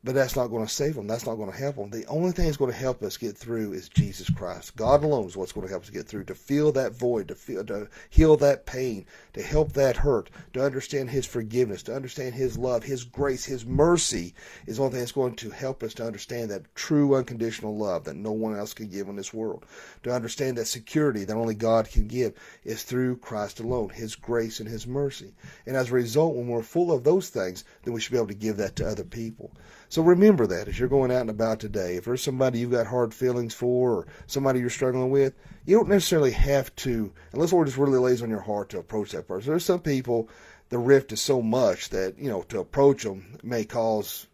but 0.06 0.14
that's 0.14 0.36
not 0.36 0.46
going 0.46 0.64
to 0.64 0.72
save 0.72 0.94
them. 0.94 1.08
That's 1.08 1.26
not 1.26 1.34
going 1.34 1.50
to 1.50 1.56
help 1.56 1.74
them. 1.74 1.90
The 1.90 2.06
only 2.06 2.30
thing 2.30 2.44
that's 2.44 2.56
going 2.56 2.70
to 2.70 2.78
help 2.78 3.02
us 3.02 3.16
get 3.16 3.36
through 3.36 3.72
is 3.72 3.88
Jesus 3.88 4.30
Christ. 4.30 4.76
God 4.76 5.02
alone 5.02 5.26
is 5.26 5.36
what's 5.36 5.50
going 5.50 5.66
to 5.66 5.70
help 5.72 5.82
us 5.82 5.90
get 5.90 6.06
through, 6.06 6.22
to 6.24 6.34
feel 6.36 6.70
that 6.72 6.94
void, 6.94 7.26
to 7.26 7.34
feel, 7.34 7.64
to 7.64 7.88
heal 8.08 8.36
that 8.36 8.66
pain, 8.66 9.04
to 9.32 9.42
help 9.42 9.72
that 9.72 9.96
hurt, 9.96 10.30
to 10.52 10.64
understand 10.64 11.10
His 11.10 11.26
forgiveness, 11.26 11.82
to 11.82 11.96
understand 11.96 12.36
His 12.36 12.56
love, 12.56 12.84
His 12.84 13.02
grace, 13.02 13.44
His 13.44 13.66
mercy 13.66 14.32
is 14.64 14.76
the 14.76 14.84
only 14.84 14.92
thing 14.92 15.00
that's 15.00 15.10
going 15.10 15.34
to 15.34 15.50
help 15.50 15.82
us 15.82 15.92
to 15.94 16.06
understand 16.06 16.52
that 16.52 16.72
true 16.76 17.16
unconditional 17.16 17.76
love 17.76 18.04
that 18.04 18.14
no 18.14 18.30
one 18.30 18.56
else 18.56 18.74
can 18.74 18.88
give 18.88 19.08
in 19.08 19.16
this 19.16 19.34
world. 19.34 19.66
To 20.04 20.14
understand 20.14 20.56
that 20.56 20.66
security 20.66 21.24
that 21.24 21.36
only 21.36 21.56
God 21.56 21.90
can 21.90 22.06
give 22.06 22.34
is 22.62 22.84
through 22.84 23.16
Christ 23.16 23.58
alone, 23.58 23.88
His 23.88 24.14
grace 24.14 24.60
and 24.60 24.68
His 24.68 24.86
mercy. 24.86 25.34
And 25.66 25.74
as 25.74 25.90
a 25.90 25.94
result, 25.94 26.36
when 26.36 26.46
we're 26.46 26.62
full 26.62 26.92
of 26.92 27.02
those 27.02 27.28
things, 27.28 27.64
then 27.82 27.92
we 27.92 28.00
should 28.00 28.12
be 28.12 28.18
able 28.18 28.28
to 28.28 28.34
give 28.34 28.58
that 28.58 28.76
to 28.76 28.86
other 28.86 29.02
people. 29.02 29.50
So 29.96 30.02
remember 30.02 30.46
that 30.48 30.68
as 30.68 30.78
you're 30.78 30.90
going 30.90 31.10
out 31.10 31.22
and 31.22 31.30
about 31.30 31.58
today. 31.58 31.96
If 31.96 32.04
there's 32.04 32.22
somebody 32.22 32.58
you've 32.58 32.70
got 32.70 32.86
hard 32.86 33.14
feelings 33.14 33.54
for 33.54 33.92
or 33.92 34.06
somebody 34.26 34.60
you're 34.60 34.68
struggling 34.68 35.08
with, 35.08 35.32
you 35.64 35.74
don't 35.74 35.88
necessarily 35.88 36.32
have 36.32 36.76
to, 36.76 37.14
unless 37.32 37.48
the 37.48 37.56
Lord 37.56 37.68
just 37.68 37.78
really 37.78 37.96
lays 37.98 38.22
on 38.22 38.28
your 38.28 38.42
heart 38.42 38.68
to 38.68 38.78
approach 38.78 39.12
that 39.12 39.26
person. 39.26 39.48
There's 39.48 39.64
some 39.64 39.80
people, 39.80 40.28
the 40.68 40.76
rift 40.76 41.12
is 41.12 41.22
so 41.22 41.40
much 41.40 41.88
that, 41.88 42.18
you 42.18 42.28
know, 42.28 42.42
to 42.42 42.60
approach 42.60 43.04
them 43.04 43.38
may 43.42 43.64
cause 43.64 44.26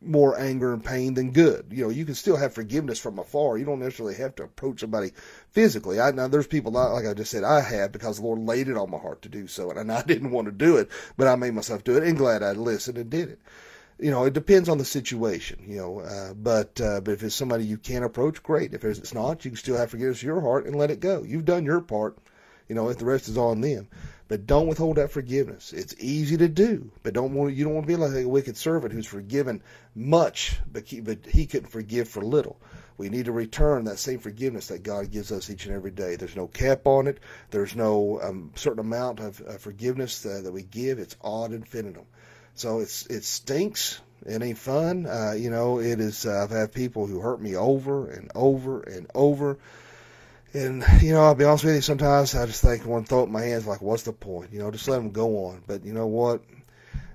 more 0.00 0.40
anger 0.40 0.72
and 0.72 0.82
pain 0.82 1.12
than 1.12 1.32
good. 1.32 1.66
You 1.70 1.84
know, 1.84 1.90
you 1.90 2.06
can 2.06 2.14
still 2.14 2.38
have 2.38 2.54
forgiveness 2.54 2.98
from 2.98 3.18
afar. 3.18 3.58
You 3.58 3.66
don't 3.66 3.80
necessarily 3.80 4.14
have 4.14 4.34
to 4.36 4.44
approach 4.44 4.80
somebody 4.80 5.10
physically. 5.50 6.00
I 6.00 6.12
now 6.12 6.28
there's 6.28 6.46
people 6.46 6.72
like 6.72 7.04
I 7.04 7.12
just 7.12 7.30
said 7.30 7.44
I 7.44 7.60
have 7.60 7.92
because 7.92 8.16
the 8.16 8.24
Lord 8.24 8.38
laid 8.38 8.68
it 8.68 8.78
on 8.78 8.90
my 8.90 8.96
heart 8.96 9.20
to 9.22 9.28
do 9.28 9.46
so, 9.46 9.72
and 9.72 9.92
I 9.92 10.02
didn't 10.06 10.30
want 10.30 10.46
to 10.46 10.52
do 10.52 10.78
it, 10.78 10.88
but 11.18 11.28
I 11.28 11.36
made 11.36 11.52
myself 11.52 11.84
do 11.84 11.98
it, 11.98 12.02
and 12.02 12.16
glad 12.16 12.42
I 12.42 12.52
listened 12.52 12.96
and 12.96 13.10
did 13.10 13.28
it 13.28 13.40
you 13.98 14.10
know, 14.10 14.24
it 14.24 14.32
depends 14.32 14.68
on 14.68 14.78
the 14.78 14.84
situation, 14.84 15.64
you 15.66 15.76
know. 15.76 16.00
Uh, 16.00 16.34
but 16.34 16.80
uh, 16.80 17.00
but 17.00 17.12
if 17.12 17.22
it's 17.22 17.34
somebody 17.34 17.64
you 17.64 17.78
can 17.78 18.02
approach, 18.02 18.42
great. 18.42 18.74
If 18.74 18.84
it's 18.84 19.14
not, 19.14 19.44
you 19.44 19.50
can 19.50 19.58
still 19.58 19.76
have 19.76 19.90
forgiveness 19.90 20.22
in 20.22 20.28
your 20.28 20.40
heart 20.40 20.66
and 20.66 20.76
let 20.76 20.90
it 20.90 21.00
go. 21.00 21.22
You've 21.22 21.44
done 21.44 21.64
your 21.64 21.80
part, 21.80 22.18
you 22.68 22.74
know. 22.74 22.88
If 22.88 22.98
the 22.98 23.04
rest 23.04 23.28
is 23.28 23.38
on 23.38 23.60
them, 23.60 23.88
but 24.28 24.46
don't 24.46 24.66
withhold 24.66 24.96
that 24.96 25.10
forgiveness. 25.10 25.72
It's 25.72 25.94
easy 25.98 26.38
to 26.38 26.48
do, 26.48 26.90
but 27.02 27.12
don't 27.12 27.34
want 27.34 27.54
you 27.54 27.64
don't 27.64 27.74
want 27.74 27.86
to 27.86 27.92
be 27.92 27.96
like 27.96 28.12
a 28.12 28.28
wicked 28.28 28.56
servant 28.56 28.92
who's 28.92 29.06
forgiven 29.06 29.62
much, 29.94 30.58
but 30.70 30.88
he, 30.88 31.00
but 31.00 31.26
he 31.26 31.46
couldn't 31.46 31.68
forgive 31.68 32.08
for 32.08 32.22
little. 32.22 32.58
We 32.96 33.08
need 33.08 33.26
to 33.26 33.32
return 33.32 33.84
that 33.84 33.98
same 33.98 34.20
forgiveness 34.20 34.68
that 34.68 34.82
God 34.82 35.10
gives 35.10 35.32
us 35.32 35.50
each 35.50 35.66
and 35.66 35.74
every 35.74 35.90
day. 35.90 36.16
There's 36.16 36.36
no 36.36 36.46
cap 36.46 36.86
on 36.86 37.08
it. 37.08 37.18
There's 37.50 37.74
no 37.74 38.20
um, 38.22 38.52
certain 38.54 38.80
amount 38.80 39.20
of 39.20 39.40
uh, 39.40 39.58
forgiveness 39.58 40.22
that, 40.22 40.44
that 40.44 40.52
we 40.52 40.62
give. 40.62 40.98
It's 40.98 41.16
ad 41.24 41.52
infinitum. 41.52 42.06
So 42.54 42.80
it's 42.80 43.06
it 43.06 43.24
stinks. 43.24 44.00
It 44.24 44.42
ain't 44.42 44.58
fun. 44.58 45.06
Uh, 45.06 45.32
you 45.32 45.50
know, 45.50 45.80
it 45.80 45.98
is. 45.98 46.26
Uh, 46.26 46.42
I've 46.42 46.50
had 46.50 46.72
people 46.72 47.06
who 47.06 47.20
hurt 47.20 47.40
me 47.40 47.56
over 47.56 48.08
and 48.08 48.30
over 48.34 48.82
and 48.82 49.06
over. 49.14 49.58
And 50.52 50.84
you 51.00 51.12
know, 51.12 51.24
I'll 51.24 51.34
be 51.34 51.44
honest 51.44 51.64
with 51.64 51.74
you. 51.74 51.80
Sometimes 51.80 52.34
I 52.34 52.46
just 52.46 52.62
think 52.62 52.84
one 52.84 53.04
throw 53.04 53.24
up 53.24 53.28
my 53.28 53.42
hands, 53.42 53.66
like, 53.66 53.82
what's 53.82 54.02
the 54.02 54.12
point? 54.12 54.52
You 54.52 54.60
know, 54.60 54.70
just 54.70 54.86
let 54.86 54.96
them 54.96 55.10
go 55.10 55.46
on. 55.46 55.62
But 55.66 55.84
you 55.84 55.92
know 55.92 56.06
what? 56.06 56.42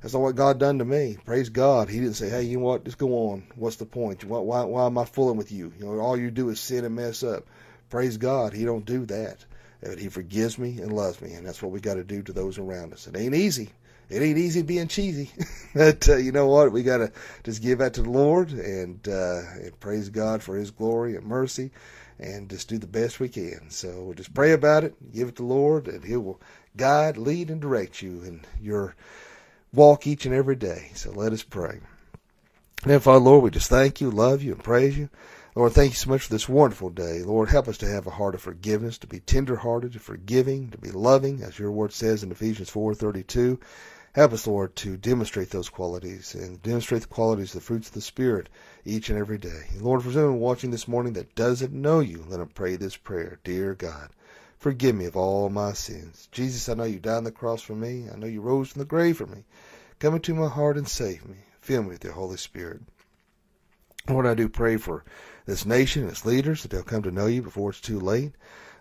That's 0.01 0.13
not 0.13 0.21
what 0.21 0.35
God 0.35 0.59
done 0.59 0.79
to 0.79 0.85
me. 0.85 1.17
Praise 1.25 1.49
God. 1.49 1.89
He 1.89 1.99
didn't 1.99 2.15
say, 2.15 2.29
hey, 2.29 2.43
you 2.43 2.57
know 2.57 2.65
what? 2.65 2.85
Just 2.85 2.97
go 2.97 3.29
on. 3.29 3.47
What's 3.55 3.77
the 3.77 3.85
point? 3.85 4.23
Why, 4.23 4.39
why, 4.39 4.63
why 4.63 4.85
am 4.85 4.97
I 4.97 5.05
fooling 5.05 5.37
with 5.37 5.51
you? 5.51 5.73
You 5.79 5.85
know, 5.85 5.99
all 5.99 6.17
you 6.17 6.29
do 6.29 6.49
is 6.49 6.59
sin 6.59 6.85
and 6.85 6.95
mess 6.95 7.23
up. 7.23 7.47
Praise 7.89 8.17
God. 8.17 8.53
He 8.53 8.63
don't 8.63 8.85
do 8.85 9.05
that. 9.07 9.43
But 9.81 9.99
he 9.99 10.09
forgives 10.09 10.57
me 10.57 10.79
and 10.79 10.91
loves 10.91 11.21
me, 11.21 11.33
and 11.33 11.45
that's 11.45 11.61
what 11.61 11.71
we 11.71 11.79
got 11.79 11.95
to 11.95 12.03
do 12.03 12.21
to 12.23 12.33
those 12.33 12.57
around 12.57 12.93
us. 12.93 13.07
It 13.07 13.15
ain't 13.15 13.35
easy 13.35 13.69
it 14.09 14.21
ain't 14.21 14.37
easy 14.37 14.61
being 14.61 14.87
cheesy, 14.87 15.31
but 15.75 16.07
uh, 16.09 16.17
you 16.17 16.31
know 16.31 16.47
what? 16.47 16.71
We 16.71 16.83
gotta 16.83 17.11
just 17.43 17.61
give 17.61 17.79
that 17.79 17.93
to 17.95 18.03
the 18.03 18.09
Lord 18.09 18.51
and 18.51 19.05
uh, 19.07 19.41
and 19.55 19.79
praise 19.79 20.09
God 20.09 20.41
for 20.41 20.55
His 20.55 20.71
glory 20.71 21.15
and 21.15 21.25
mercy, 21.25 21.71
and 22.19 22.49
just 22.49 22.69
do 22.69 22.77
the 22.77 22.87
best 22.87 23.19
we 23.19 23.29
can. 23.29 23.69
So 23.69 24.03
we'll 24.03 24.13
just 24.13 24.33
pray 24.33 24.53
about 24.53 24.83
it, 24.83 24.95
give 25.13 25.27
it 25.27 25.35
to 25.37 25.43
the 25.43 25.47
Lord, 25.47 25.87
and 25.87 26.03
He 26.03 26.15
will 26.15 26.41
guide, 26.75 27.17
lead, 27.17 27.49
and 27.49 27.61
direct 27.61 28.01
you 28.01 28.23
in 28.23 28.41
your 28.61 28.95
walk 29.73 30.07
each 30.07 30.25
and 30.25 30.33
every 30.33 30.55
day. 30.55 30.91
So 30.93 31.11
let 31.11 31.33
us 31.33 31.43
pray. 31.43 31.79
And 32.85 33.01
Father, 33.01 33.19
Lord, 33.19 33.43
we 33.43 33.49
just 33.49 33.69
thank 33.69 33.99
you, 33.99 34.09
love 34.09 34.43
you, 34.43 34.53
and 34.53 34.63
praise 34.63 34.97
you. 34.97 35.09
Lord, 35.55 35.73
thank 35.73 35.93
you 35.93 35.95
so 35.95 36.11
much 36.11 36.21
for 36.21 36.31
this 36.31 36.47
wonderful 36.47 36.91
day. 36.91 37.23
Lord, 37.23 37.49
help 37.49 37.67
us 37.67 37.79
to 37.79 37.87
have 37.87 38.05
a 38.05 38.11
heart 38.11 38.35
of 38.35 38.41
forgiveness, 38.41 38.99
to 38.99 39.07
be 39.07 39.19
tenderhearted, 39.19 39.93
to 39.93 39.99
forgiving, 39.99 40.69
to 40.69 40.77
be 40.77 40.91
loving, 40.91 41.41
as 41.41 41.57
your 41.57 41.71
word 41.71 41.91
says 41.91 42.21
in 42.21 42.31
Ephesians 42.31 42.69
4.32. 42.69 43.57
Help 44.17 44.33
us, 44.33 44.47
Lord, 44.47 44.75
to 44.77 44.97
demonstrate 44.97 45.51
those 45.51 45.69
qualities 45.69 46.33
and 46.33 46.59
demonstrate 46.63 47.03
the 47.03 47.07
qualities, 47.07 47.53
of 47.53 47.61
the 47.61 47.65
fruits 47.67 47.89
of 47.89 47.93
the 47.93 48.01
Spirit 48.01 48.49
each 48.83 49.11
and 49.11 49.19
every 49.19 49.37
day. 49.37 49.65
Lord, 49.79 50.01
for 50.01 50.11
someone 50.11 50.39
watching 50.39 50.71
this 50.71 50.87
morning 50.87 51.13
that 51.13 51.35
doesn't 51.35 51.71
know 51.71 51.99
you, 51.99 52.25
let 52.27 52.39
them 52.39 52.49
pray 52.49 52.77
this 52.77 52.97
prayer. 52.97 53.37
Dear 53.43 53.75
God, 53.75 54.09
forgive 54.57 54.95
me 54.95 55.05
of 55.05 55.15
all 55.15 55.51
my 55.51 55.73
sins. 55.73 56.29
Jesus, 56.31 56.67
I 56.67 56.73
know 56.73 56.85
you 56.85 56.97
died 56.97 57.17
on 57.17 57.23
the 57.25 57.31
cross 57.31 57.61
for 57.61 57.75
me. 57.75 58.09
I 58.11 58.17
know 58.17 58.25
you 58.25 58.41
rose 58.41 58.69
from 58.69 58.79
the 58.79 58.85
grave 58.85 59.17
for 59.17 59.27
me. 59.27 59.43
Come 59.99 60.15
into 60.15 60.33
my 60.33 60.49
heart 60.49 60.77
and 60.77 60.87
save 60.87 61.23
me. 61.29 61.37
Fill 61.61 61.83
me 61.83 61.89
with 61.89 62.03
your 62.03 62.13
Holy 62.13 62.37
Spirit. 62.37 62.81
Lord, 64.09 64.25
I 64.25 64.33
do 64.33 64.49
pray 64.49 64.77
for 64.77 65.03
this 65.45 65.63
nation 65.63 66.01
and 66.01 66.11
its 66.11 66.25
leaders 66.25 66.63
that 66.63 66.71
they'll 66.71 66.81
come 66.81 67.03
to 67.03 67.11
know 67.11 67.27
you 67.27 67.43
before 67.43 67.69
it's 67.69 67.81
too 67.81 67.99
late. 67.99 68.31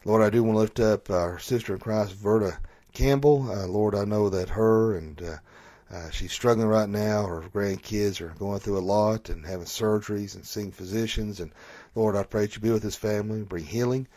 Lord, 0.06 0.22
I 0.22 0.30
do 0.30 0.42
want 0.42 0.54
to 0.54 0.60
lift 0.60 0.80
up 0.80 1.10
our 1.10 1.38
sister 1.38 1.74
in 1.74 1.80
Christ, 1.80 2.14
Verta 2.14 2.56
Campbell. 2.96 3.50
Uh, 3.50 3.66
Lord, 3.66 3.94
I 3.94 4.06
know 4.06 4.30
that 4.30 4.48
her 4.48 4.96
and 4.96 5.20
uh, 5.20 5.36
uh, 5.94 6.08
she's 6.10 6.32
struggling 6.32 6.66
right 6.66 6.88
now. 6.88 7.26
Her 7.26 7.42
grandkids 7.42 8.22
are 8.22 8.34
going 8.38 8.58
through 8.58 8.78
a 8.78 8.80
lot 8.80 9.28
and 9.28 9.44
having 9.44 9.66
surgeries 9.66 10.34
and 10.34 10.46
seeing 10.46 10.72
physicians. 10.72 11.40
And 11.40 11.52
Lord, 11.94 12.16
I 12.16 12.22
pray 12.22 12.42
that 12.42 12.56
you 12.56 12.62
be 12.62 12.70
with 12.70 12.82
this 12.82 12.96
family, 12.96 13.42
bring 13.42 13.66
healing. 13.66 14.08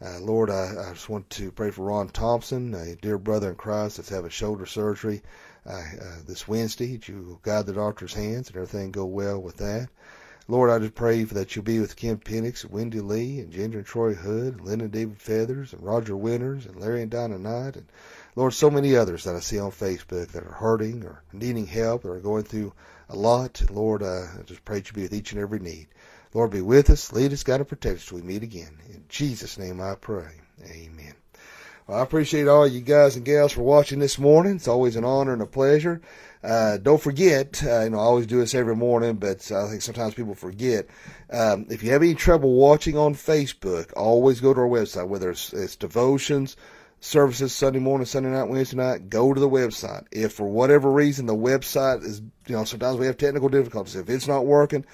Uh, 0.00 0.20
Lord, 0.20 0.50
I, 0.50 0.72
I 0.86 0.92
just 0.92 1.08
want 1.08 1.28
to 1.30 1.50
pray 1.50 1.72
for 1.72 1.86
Ron 1.86 2.10
Thompson, 2.10 2.72
a 2.74 2.94
dear 2.94 3.18
brother 3.18 3.50
in 3.50 3.56
Christ 3.56 3.96
that's 3.96 4.08
having 4.08 4.30
shoulder 4.30 4.66
surgery 4.66 5.20
uh, 5.66 5.72
uh, 5.72 6.16
this 6.24 6.46
Wednesday. 6.46 6.92
That 6.92 7.08
you 7.08 7.40
guide 7.42 7.66
the 7.66 7.72
doctor's 7.72 8.14
hands 8.14 8.46
and 8.46 8.56
everything 8.56 8.92
go 8.92 9.04
well 9.04 9.42
with 9.42 9.56
that. 9.56 9.88
Lord, 10.50 10.70
I 10.70 10.78
just 10.78 10.94
pray 10.94 11.24
for 11.26 11.34
that 11.34 11.54
you'll 11.54 11.64
be 11.64 11.78
with 11.78 11.94
Kim 11.96 12.16
Penix, 12.16 12.62
and 12.62 12.72
Wendy 12.72 13.00
Lee, 13.00 13.40
and 13.40 13.52
Ginger 13.52 13.78
and 13.78 13.86
Troy 13.86 14.14
Hood, 14.14 14.54
and 14.54 14.64
Lynn 14.64 14.80
and 14.80 14.90
David 14.90 15.20
Feathers, 15.20 15.74
and 15.74 15.82
Roger 15.82 16.16
Winters, 16.16 16.64
and 16.64 16.80
Larry 16.80 17.02
and 17.02 17.10
Donna 17.10 17.36
Knight, 17.36 17.76
and 17.76 17.84
Lord, 18.38 18.54
so 18.54 18.70
many 18.70 18.94
others 18.94 19.24
that 19.24 19.34
I 19.34 19.40
see 19.40 19.58
on 19.58 19.72
Facebook 19.72 20.28
that 20.28 20.44
are 20.44 20.52
hurting 20.52 21.04
or 21.04 21.24
needing 21.32 21.66
help 21.66 22.04
or 22.04 22.20
going 22.20 22.44
through 22.44 22.72
a 23.08 23.16
lot. 23.16 23.60
Lord, 23.68 24.00
uh, 24.00 24.26
I 24.38 24.42
just 24.46 24.64
pray 24.64 24.78
that 24.78 24.88
you 24.88 24.94
be 24.94 25.02
with 25.02 25.12
each 25.12 25.32
and 25.32 25.40
every 25.40 25.58
need. 25.58 25.88
Lord, 26.32 26.52
be 26.52 26.60
with 26.60 26.88
us, 26.88 27.12
lead 27.12 27.32
us, 27.32 27.42
guide, 27.42 27.58
and 27.58 27.68
protect 27.68 27.96
us 27.96 28.12
we 28.12 28.22
meet 28.22 28.44
again. 28.44 28.78
In 28.90 29.02
Jesus' 29.08 29.58
name 29.58 29.80
I 29.80 29.96
pray. 29.96 30.30
Amen. 30.70 31.14
Well, 31.88 31.98
I 31.98 32.02
appreciate 32.04 32.46
all 32.46 32.64
you 32.64 32.80
guys 32.80 33.16
and 33.16 33.24
gals 33.24 33.54
for 33.54 33.62
watching 33.62 33.98
this 33.98 34.20
morning. 34.20 34.54
It's 34.54 34.68
always 34.68 34.94
an 34.94 35.04
honor 35.04 35.32
and 35.32 35.42
a 35.42 35.46
pleasure. 35.46 36.00
Uh, 36.44 36.76
don't 36.76 37.02
forget, 37.02 37.60
uh, 37.66 37.80
you 37.80 37.90
know, 37.90 37.98
I 37.98 38.02
always 38.02 38.28
do 38.28 38.38
this 38.38 38.54
every 38.54 38.76
morning, 38.76 39.16
but 39.16 39.50
I 39.50 39.68
think 39.68 39.82
sometimes 39.82 40.14
people 40.14 40.36
forget. 40.36 40.86
Um, 41.28 41.66
if 41.70 41.82
you 41.82 41.90
have 41.90 42.02
any 42.02 42.14
trouble 42.14 42.54
watching 42.54 42.96
on 42.96 43.16
Facebook, 43.16 43.92
always 43.96 44.40
go 44.40 44.54
to 44.54 44.60
our 44.60 44.68
website, 44.68 45.08
whether 45.08 45.30
it's, 45.30 45.52
it's 45.52 45.74
devotions, 45.74 46.56
services 47.00 47.52
Sunday 47.52 47.78
morning, 47.78 48.06
Sunday 48.06 48.30
night, 48.30 48.48
Wednesday 48.48 48.76
night, 48.76 49.08
go 49.08 49.32
to 49.32 49.40
the 49.40 49.48
website. 49.48 50.06
If 50.10 50.32
for 50.32 50.48
whatever 50.48 50.90
reason 50.90 51.26
the 51.26 51.34
website 51.34 52.04
is, 52.04 52.20
you 52.46 52.56
know, 52.56 52.64
sometimes 52.64 52.98
we 52.98 53.06
have 53.06 53.16
technical 53.16 53.48
difficulties. 53.48 53.96
If 53.96 54.08
it's 54.08 54.28
not 54.28 54.46
working, 54.46 54.84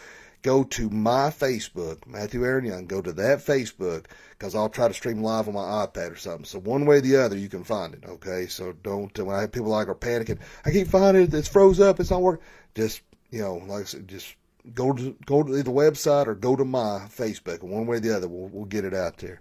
go 0.43 0.64
to 0.64 0.90
my 0.90 1.31
Facebook, 1.31 2.07
Matthew 2.07 2.45
Aaron 2.45 2.67
Young. 2.67 2.87
Go 2.87 3.01
to 3.01 3.12
that 3.12 3.38
Facebook 3.38 4.07
because 4.31 4.55
I'll 4.55 4.69
try 4.69 4.88
to 4.88 4.95
stream 4.95 5.23
live 5.23 5.49
on 5.49 5.55
my 5.55 5.87
iPad 5.87 6.12
or 6.12 6.17
something. 6.17 6.45
So 6.45 6.59
one 6.61 6.87
way 6.87 6.99
or 6.99 7.01
the 7.01 7.17
other, 7.17 7.37
you 7.37 7.49
can 7.49 7.64
find 7.64 7.95
it. 7.95 8.05
Okay, 8.07 8.47
so 8.47 8.73
don't. 8.73 9.17
When 9.19 9.35
I 9.35 9.43
have 9.43 9.53
people 9.53 9.71
like 9.71 9.88
are 9.88 9.95
panicking, 9.95 10.40
I 10.64 10.71
can't 10.71 10.88
find 10.88 11.17
it. 11.17 11.33
It's 11.33 11.49
froze 11.49 11.81
up. 11.81 12.01
It's 12.01 12.11
not 12.11 12.23
working. 12.23 12.45
Just 12.75 13.03
you 13.31 13.40
know, 13.40 13.57
like 13.67 13.83
I 13.83 13.85
said, 13.85 14.09
just 14.09 14.35
go 14.72 14.92
to 14.92 15.14
go 15.27 15.42
to 15.42 15.62
the 15.62 15.70
website 15.70 16.27
or 16.27 16.35
go 16.35 16.57
to 16.57 16.64
my 16.64 17.07
Facebook. 17.11 17.62
One 17.62 17.87
way 17.87 17.98
or 17.98 18.00
the 18.00 18.16
other, 18.16 18.29
we'll, 18.29 18.48
we'll 18.48 18.64
get 18.64 18.85
it 18.85 18.94
out 18.94 19.18
there. 19.18 19.40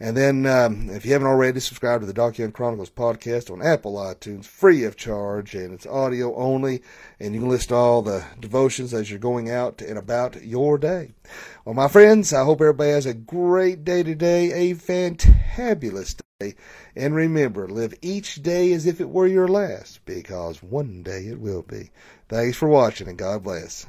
And 0.00 0.16
then, 0.16 0.46
um, 0.46 0.90
if 0.90 1.06
you 1.06 1.12
haven't 1.12 1.28
already, 1.28 1.60
subscribe 1.60 2.00
to 2.00 2.06
the 2.06 2.12
Doc 2.12 2.38
Young 2.38 2.50
Chronicles 2.50 2.90
podcast 2.90 3.50
on 3.50 3.62
Apple 3.62 3.94
iTunes, 3.94 4.46
free 4.46 4.84
of 4.84 4.96
charge, 4.96 5.54
and 5.54 5.72
it's 5.72 5.86
audio 5.86 6.34
only. 6.34 6.82
And 7.20 7.34
you 7.34 7.40
can 7.40 7.48
list 7.48 7.70
all 7.70 8.02
the 8.02 8.24
devotions 8.40 8.92
as 8.92 9.10
you're 9.10 9.20
going 9.20 9.50
out 9.50 9.80
and 9.80 9.96
about 9.96 10.42
your 10.42 10.76
day. 10.78 11.14
Well, 11.64 11.74
my 11.74 11.88
friends, 11.88 12.32
I 12.32 12.44
hope 12.44 12.60
everybody 12.60 12.90
has 12.90 13.06
a 13.06 13.14
great 13.14 13.84
day 13.84 14.02
today, 14.02 14.70
a 14.70 14.74
fantabulous 14.74 16.20
day. 16.40 16.54
And 16.96 17.14
remember, 17.14 17.68
live 17.68 17.94
each 18.02 18.42
day 18.42 18.72
as 18.72 18.86
if 18.86 19.00
it 19.00 19.08
were 19.08 19.26
your 19.26 19.48
last, 19.48 20.04
because 20.04 20.62
one 20.62 21.02
day 21.02 21.26
it 21.26 21.40
will 21.40 21.62
be. 21.62 21.90
Thanks 22.28 22.56
for 22.56 22.68
watching, 22.68 23.08
and 23.08 23.16
God 23.16 23.44
bless. 23.44 23.86